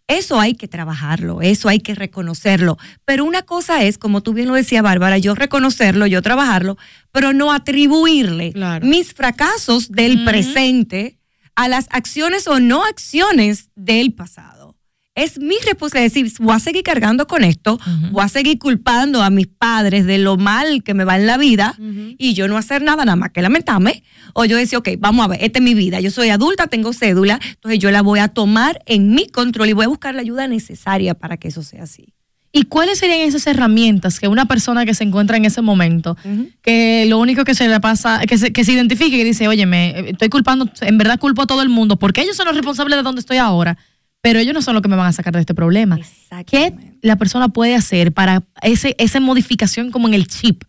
[0.07, 2.77] Eso hay que trabajarlo, eso hay que reconocerlo.
[3.03, 6.77] Pero una cosa es, como tú bien lo decía Bárbara, yo reconocerlo, yo trabajarlo,
[7.11, 8.53] pero no atribuirle
[8.83, 11.17] mis fracasos del presente
[11.55, 14.75] a las acciones o no acciones del pasado.
[15.15, 17.79] Es mi responsabilidad decir, voy a seguir cargando con esto,
[18.11, 21.37] voy a seguir culpando a mis padres de lo mal que me va en la
[21.37, 21.73] vida
[22.17, 24.03] y yo no hacer nada nada más que lamentarme.
[24.33, 26.91] O yo decir, ok, vamos a ver, esta es mi vida, yo soy adulta, tengo
[26.91, 30.21] cédula, entonces yo la voy a tomar en mi control y voy a buscar la
[30.21, 32.14] ayuda necesaria para que eso sea así.
[32.57, 36.15] ¿Y cuáles serían esas herramientas que una persona que se encuentra en ese momento,
[36.61, 39.65] que lo único que se le pasa, que se, que se identifique y dice, oye,
[39.65, 42.95] me estoy culpando, en verdad culpo a todo el mundo, porque ellos son los responsables
[42.95, 43.77] de donde estoy ahora,
[44.21, 45.99] pero ellos no son los que me van a sacar de este problema.
[46.45, 50.63] ¿Qué la persona puede hacer para ese, esa modificación como en el chip?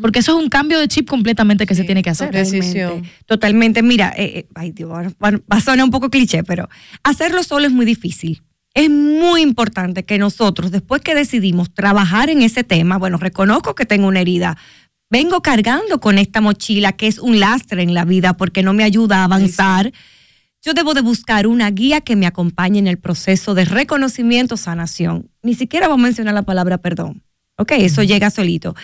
[0.00, 2.30] Porque eso es un cambio de chip completamente que se tiene que hacer.
[2.30, 3.10] Totalmente.
[3.26, 3.82] Totalmente.
[3.82, 4.88] Mira, eh, eh, ay, Dios,
[5.20, 6.68] va a sonar un poco cliché, pero
[7.02, 8.42] hacerlo solo es muy difícil.
[8.74, 13.84] Es muy importante que nosotros, después que decidimos trabajar en ese tema, bueno, reconozco que
[13.84, 14.56] tengo una herida,
[15.10, 18.84] vengo cargando con esta mochila que es un lastre en la vida porque no me
[18.84, 19.92] ayuda a avanzar.
[20.62, 25.30] Yo debo de buscar una guía que me acompañe en el proceso de reconocimiento, sanación.
[25.42, 27.22] Ni siquiera voy a mencionar la palabra perdón.
[27.56, 28.74] Ok, eso llega solito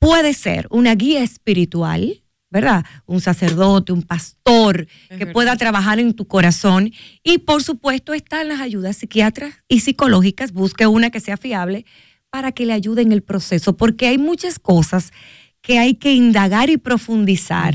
[0.00, 2.84] puede ser una guía espiritual, ¿verdad?
[3.06, 6.90] Un sacerdote, un pastor que pueda trabajar en tu corazón.
[7.22, 10.52] Y por supuesto están las ayudas psiquiatras y psicológicas.
[10.52, 11.84] Busque una que sea fiable
[12.30, 15.12] para que le ayude en el proceso, porque hay muchas cosas
[15.62, 17.74] que hay que indagar y profundizar.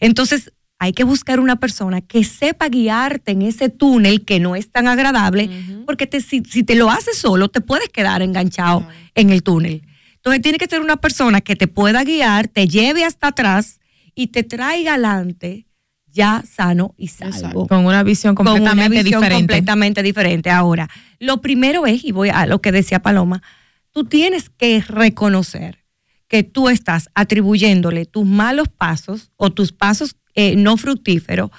[0.00, 4.70] Entonces, hay que buscar una persona que sepa guiarte en ese túnel que no es
[4.70, 5.50] tan agradable,
[5.84, 9.82] porque te- si, si te lo haces solo, te puedes quedar enganchado en el túnel.
[10.14, 13.77] Entonces tiene que ser una persona que te pueda guiar, te lleve hasta atrás
[14.18, 15.68] y te traiga adelante
[16.08, 17.68] ya sano y salvo.
[17.68, 19.42] Con una visión Con una completamente visión diferente.
[19.54, 20.50] completamente diferente.
[20.50, 20.88] Ahora,
[21.20, 23.44] lo primero es, y voy a lo que decía Paloma,
[23.92, 25.84] tú tienes que reconocer
[26.26, 31.52] que tú estás atribuyéndole tus malos pasos o tus pasos eh, no fructíferos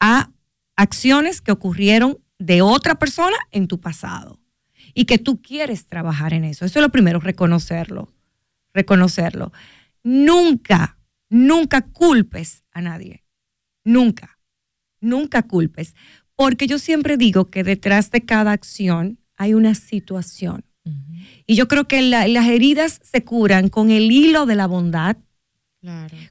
[0.00, 0.30] a
[0.76, 4.40] acciones que ocurrieron de otra persona en tu pasado
[4.94, 6.64] y que tú quieres trabajar en eso.
[6.64, 8.08] Eso es lo primero, reconocerlo,
[8.72, 9.52] reconocerlo.
[10.02, 10.97] Nunca,
[11.28, 13.24] nunca culpes a nadie,
[13.84, 14.38] nunca,
[15.00, 15.94] nunca culpes,
[16.34, 20.64] porque yo siempre digo que detrás de cada acción hay una situación.
[21.46, 25.16] Y yo creo que la- las heridas se curan con el hilo de la bondad,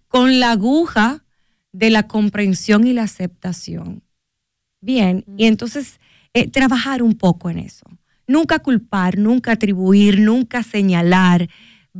[0.08, 1.24] con la aguja
[1.72, 4.04] de la comprensión y la aceptación.
[4.82, 6.00] Bien, y entonces
[6.34, 7.86] eh, trabajar un poco en eso.
[8.28, 11.50] Nunca culpar, nunca atribuir, nunca señalar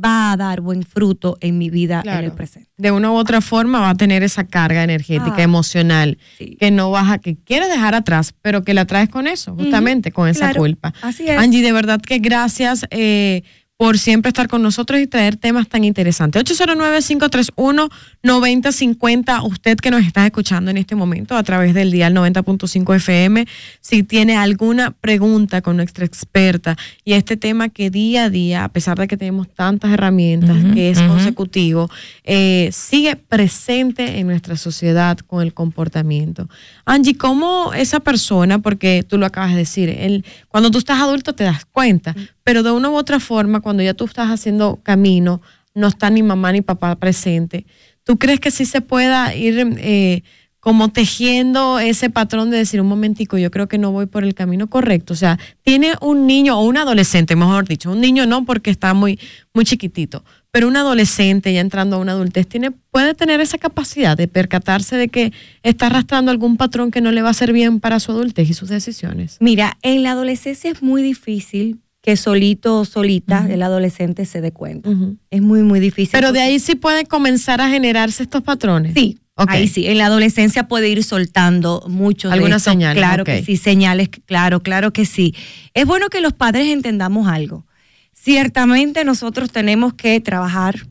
[0.04, 2.70] va a dar buen fruto en mi vida en el presente.
[2.76, 6.18] De una u otra forma va a tener esa carga energética, Ah, emocional,
[6.60, 10.12] que no vas a, que quieres dejar atrás, pero que la traes con eso, justamente,
[10.12, 10.92] con esa claro, culpa.
[11.02, 11.38] así es.
[11.38, 13.42] Angie, de verdad que gracias eh,
[13.78, 16.42] por siempre estar con nosotros y traer temas tan interesantes.
[16.44, 23.46] 809-531-9050, usted que nos está escuchando en este momento a través del dial 90.5 FM,
[23.80, 28.68] si tiene alguna pregunta con nuestra experta y este tema que día a día, a
[28.68, 31.88] pesar de que tenemos tantas herramientas, que es consecutivo,
[32.24, 36.48] eh, sigue presente en nuestra sociedad con el comportamiento.
[36.84, 41.32] Angie, ¿cómo esa persona, porque tú lo acabas de decir, el, cuando tú estás adulto
[41.32, 42.16] te das cuenta,
[42.48, 45.42] pero de una u otra forma, cuando ya tú estás haciendo camino,
[45.74, 47.66] no está ni mamá ni papá presente,
[48.04, 50.22] ¿tú crees que sí se pueda ir eh,
[50.58, 54.32] como tejiendo ese patrón de decir, un momentico, yo creo que no voy por el
[54.32, 55.12] camino correcto?
[55.12, 58.94] O sea, tiene un niño o un adolescente, mejor dicho, un niño no porque está
[58.94, 59.20] muy,
[59.52, 64.16] muy chiquitito, pero un adolescente ya entrando a una adultez tiene, puede tener esa capacidad
[64.16, 67.78] de percatarse de que está arrastrando algún patrón que no le va a hacer bien
[67.78, 69.36] para su adultez y sus decisiones.
[69.38, 74.50] Mira, en la adolescencia es muy difícil que solito o solita el adolescente se dé
[74.50, 74.88] cuenta.
[75.28, 76.12] Es muy, muy difícil.
[76.12, 78.94] Pero de ahí sí pueden comenzar a generarse estos patrones.
[78.94, 79.18] Sí.
[79.34, 79.50] Ok.
[79.50, 84.08] Ahí sí, en la adolescencia puede ir soltando muchos Algunas señales, Claro que sí, señales,
[84.24, 85.34] claro, claro que sí.
[85.74, 87.66] Es bueno que los padres entendamos algo.
[88.14, 90.86] Ciertamente nosotros tenemos que trabajar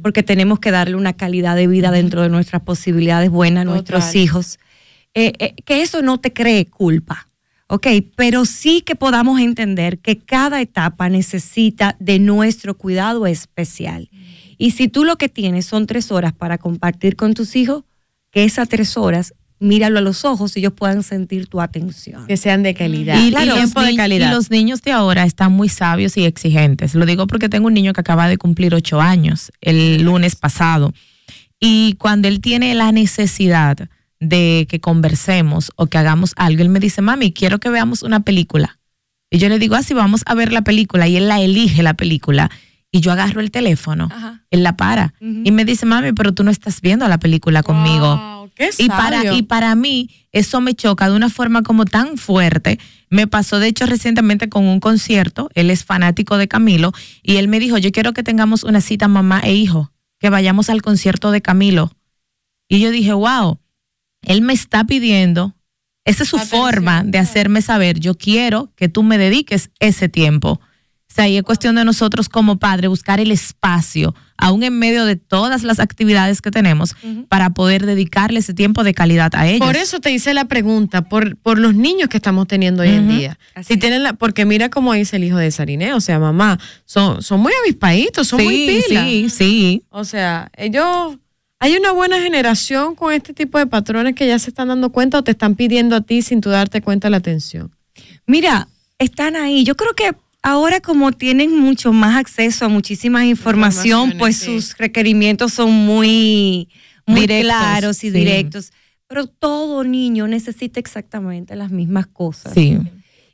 [0.00, 4.14] porque tenemos que darle una calidad de vida dentro de nuestras posibilidades buenas a nuestros
[4.14, 4.58] hijos.
[5.12, 7.27] Eh, eh, que eso no te cree culpa,
[7.68, 7.86] ¿ok?
[8.16, 14.10] Pero sí que podamos entender que cada etapa necesita de nuestro cuidado especial.
[14.56, 17.84] Y si tú lo que tienes son tres horas para compartir con tus hijos,
[18.30, 22.26] que esas tres horas, míralo a los ojos y ellos puedan sentir tu atención.
[22.26, 23.22] Que sean de calidad.
[23.24, 24.30] Y, Claro, y los tiempo de calidad.
[24.30, 26.94] y los niños de ahora están muy sabios y exigentes.
[26.94, 30.92] Lo digo porque tengo un niño que acaba de cumplir ocho años el lunes pasado.
[31.60, 33.88] Y cuando él tiene la necesidad
[34.20, 38.20] de que conversemos o que hagamos algo, él me dice, mami, quiero que veamos una
[38.20, 38.78] película.
[39.30, 41.06] Y yo le digo, así vamos a ver la película.
[41.06, 42.50] Y él la elige la película.
[42.90, 44.08] Y yo agarro el teléfono,
[44.50, 45.12] él la para.
[45.20, 48.50] Y me dice, mami, pero tú no estás viendo la película conmigo.
[48.54, 52.78] qué y, para, y para mí, eso me choca de una forma como tan fuerte.
[53.10, 55.50] Me pasó, de hecho, recientemente con un concierto.
[55.54, 56.92] Él es fanático de Camilo.
[57.22, 60.70] Y él me dijo, yo quiero que tengamos una cita mamá e hijo, que vayamos
[60.70, 61.92] al concierto de Camilo.
[62.68, 63.58] Y yo dije, wow,
[64.22, 65.54] él me está pidiendo,
[66.04, 70.60] esa es su forma de hacerme saber, yo quiero que tú me dediques ese tiempo.
[71.10, 75.04] O sea, y es cuestión de nosotros como padres buscar el espacio, aún en medio
[75.06, 76.94] de todas las actividades que tenemos,
[77.28, 79.66] para poder dedicarle ese tiempo de calidad a ellos.
[79.66, 83.08] Por eso te hice la pregunta, por, por los niños que estamos teniendo hoy en
[83.08, 83.38] día.
[83.66, 87.22] Si tienen la, porque mira cómo dice el hijo de Sariné, o sea, mamá, son,
[87.22, 89.04] son muy avispaditos, son muy Sí, pilas.
[89.04, 89.82] sí, sí.
[89.88, 91.16] O sea, ellos,
[91.60, 95.18] hay una buena generación con este tipo de patrones que ya se están dando cuenta
[95.18, 97.70] o te están pidiendo a ti sin tú darte cuenta la atención.
[98.26, 98.68] Mira,
[98.98, 99.64] están ahí.
[99.64, 100.12] Yo creo que
[100.42, 104.46] ahora como tienen mucho más acceso a muchísima información, pues sí.
[104.46, 106.68] sus requerimientos son muy,
[107.06, 108.10] muy Directos, claros y sí.
[108.10, 108.72] directos.
[109.08, 112.52] Pero todo niño necesita exactamente las mismas cosas.
[112.54, 112.78] Sí.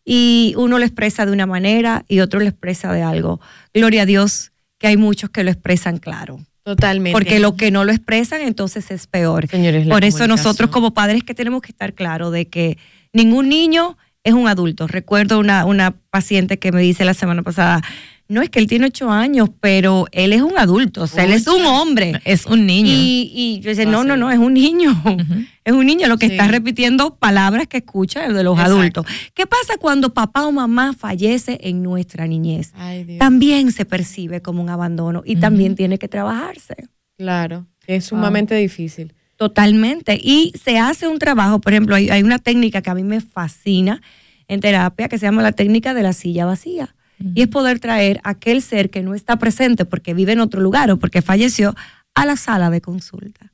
[0.04, 3.40] Y uno lo expresa de una manera y otro lo expresa de algo.
[3.72, 6.40] Gloria a Dios que hay muchos que lo expresan claro.
[6.64, 7.12] Totalmente.
[7.12, 9.46] Porque lo que no lo expresan entonces es peor.
[9.48, 12.78] Señores, Por eso nosotros como padres que tenemos que estar claros de que
[13.12, 14.86] ningún niño es un adulto.
[14.86, 17.82] Recuerdo una, una paciente que me dice la semana pasada,
[18.28, 21.32] no es que él tiene ocho años, pero él es un adulto, o sea, él
[21.32, 22.20] es un hombre.
[22.24, 22.88] Es un niño.
[22.90, 24.90] Y, y yo decía, no, no, no, es un niño.
[25.64, 28.74] Es un niño lo que está repitiendo palabras que escucha de los Exacto.
[28.74, 29.06] adultos.
[29.32, 32.72] ¿Qué pasa cuando papá o mamá fallece en nuestra niñez?
[32.74, 33.16] Ay.
[33.18, 36.74] También se percibe como un abandono y también tiene que trabajarse.
[37.16, 39.14] Claro, es sumamente difícil.
[39.36, 40.20] Totalmente.
[40.22, 43.22] Y se hace un trabajo, por ejemplo, hay, hay una técnica que a mí me
[43.22, 44.02] fascina
[44.48, 46.94] en terapia que se llama la técnica de la silla vacía.
[47.34, 50.60] Y es poder traer a aquel ser que no está presente porque vive en otro
[50.60, 51.74] lugar o porque falleció
[52.14, 53.52] a la sala de consulta.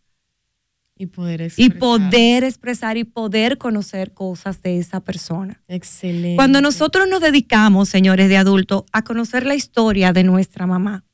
[0.97, 1.79] Y poder Y expresar.
[1.79, 5.63] poder expresar y poder conocer cosas de esa persona.
[5.69, 6.37] Excelente.
[6.37, 11.05] Cuando nosotros nos dedicamos, señores de adultos, a conocer la historia de nuestra mamá,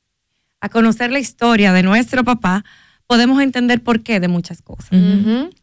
[0.60, 2.64] a conocer la historia de nuestro papá,
[3.06, 4.90] podemos entender por qué de muchas cosas.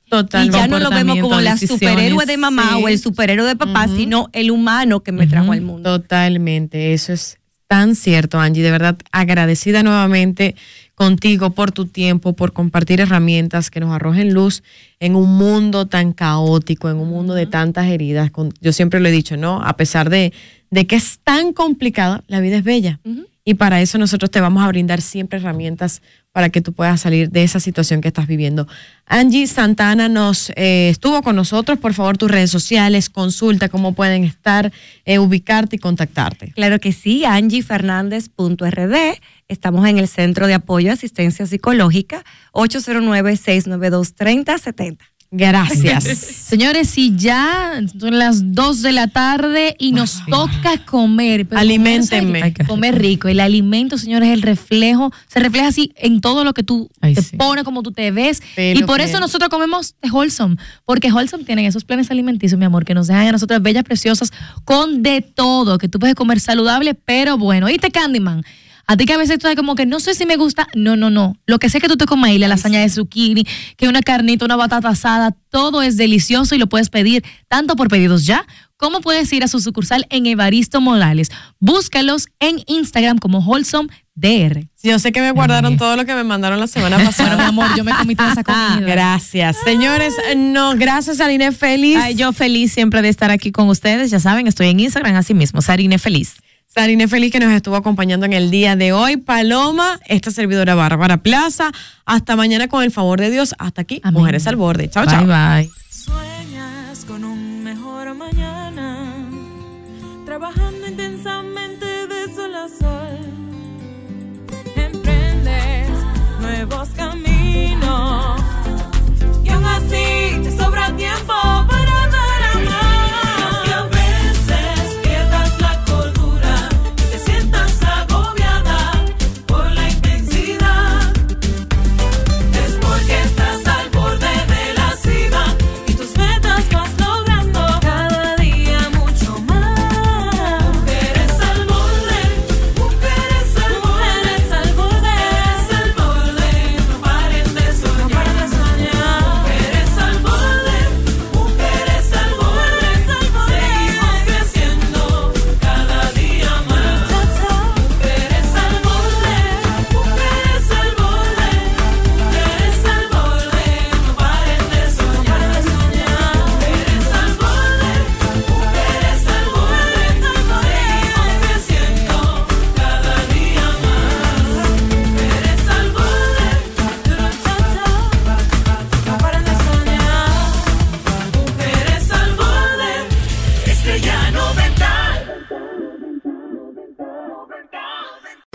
[0.10, 0.48] Total.
[0.48, 2.84] Y ya no lo vemos como la superhéroe de mamá Sí.
[2.84, 6.00] o el superhéroe de papá, sino el humano que me trajo al mundo.
[6.00, 7.38] Totalmente, eso es
[7.68, 8.62] tan cierto, Angie.
[8.64, 10.56] De verdad, agradecida nuevamente
[10.96, 14.62] contigo por tu tiempo, por compartir herramientas que nos arrojen luz
[15.00, 18.32] en un mundo tan caótico, en un mundo de tantas heridas.
[18.62, 19.62] Yo siempre lo he dicho, ¿no?
[19.64, 20.32] A pesar de,
[20.70, 23.00] de que es tan complicada, la vida es bella.
[23.46, 26.02] Y para eso nosotros te vamos a brindar siempre herramientas
[26.32, 28.70] para que tú puedas salir de esa situación que estás viviendo.
[29.06, 31.78] Angie Santana nos eh, estuvo con nosotros.
[31.78, 34.72] Por favor, tus redes sociales, consulta cómo pueden estar,
[35.06, 36.54] eh, ubicarte y contactarte.
[36.54, 39.20] Claro que sí, angiefernández.rd.
[39.50, 45.00] Estamos en el Centro de Apoyo a Asistencia Psicológica, 809-692-3070.
[45.36, 46.04] Gracias.
[46.54, 51.48] Señores, si ya son las 2 de la tarde y nos toca comer.
[51.48, 52.54] pero Aliméntenme.
[52.68, 53.28] comer rico.
[53.28, 55.12] El alimento, señores, es el reflejo.
[55.28, 58.44] Se refleja así en todo lo que tú te pones, como tú te ves.
[58.56, 60.58] Y por eso nosotros comemos de Wholesome.
[60.86, 64.32] Porque Wholesome tienen esos planes alimenticios, mi amor, que nos dejan a nosotras bellas, preciosas,
[64.66, 65.80] con de todo.
[65.80, 67.66] Que tú puedes comer saludable, pero bueno.
[67.66, 68.44] ¿Oíste, Candyman?
[68.86, 70.68] A ti que a veces tú estás como que no sé si me gusta.
[70.76, 71.36] No, no, no.
[71.46, 73.46] Lo que sé que tú te comas ahí, la lasaña de zucchini,
[73.78, 77.88] que una carnita, una batata asada, todo es delicioso y lo puedes pedir tanto por
[77.88, 78.46] pedidos ya
[78.84, 81.30] como puedes ir a su sucursal en Evaristo Morales.
[81.60, 84.68] Búscalos en Instagram como Wholesome DR.
[84.84, 87.36] Yo sé que me guardaron todo lo que me mandaron la semana pasada.
[87.36, 88.82] Bueno, mi amor, yo me comí toda esa comida.
[88.82, 89.56] Gracias.
[89.64, 91.98] Señores, no, gracias Sarine Feliz.
[91.98, 94.12] Ay, yo feliz siempre de estar aquí con ustedes.
[94.12, 96.36] Ya saben, estoy en Instagram así mismo, Sarine Feliz.
[96.74, 99.18] Sarine Feliz que nos estuvo acompañando en el día de hoy.
[99.18, 101.72] Paloma, esta servidora Bárbara Plaza.
[102.04, 103.54] Hasta mañana con el favor de Dios.
[103.60, 104.90] Hasta aquí, Mujeres al Borde.
[104.90, 105.28] Chao, chao.
[105.28, 105.70] bye.
[105.70, 105.83] Sueñas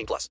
[0.00, 0.28] 18 plus.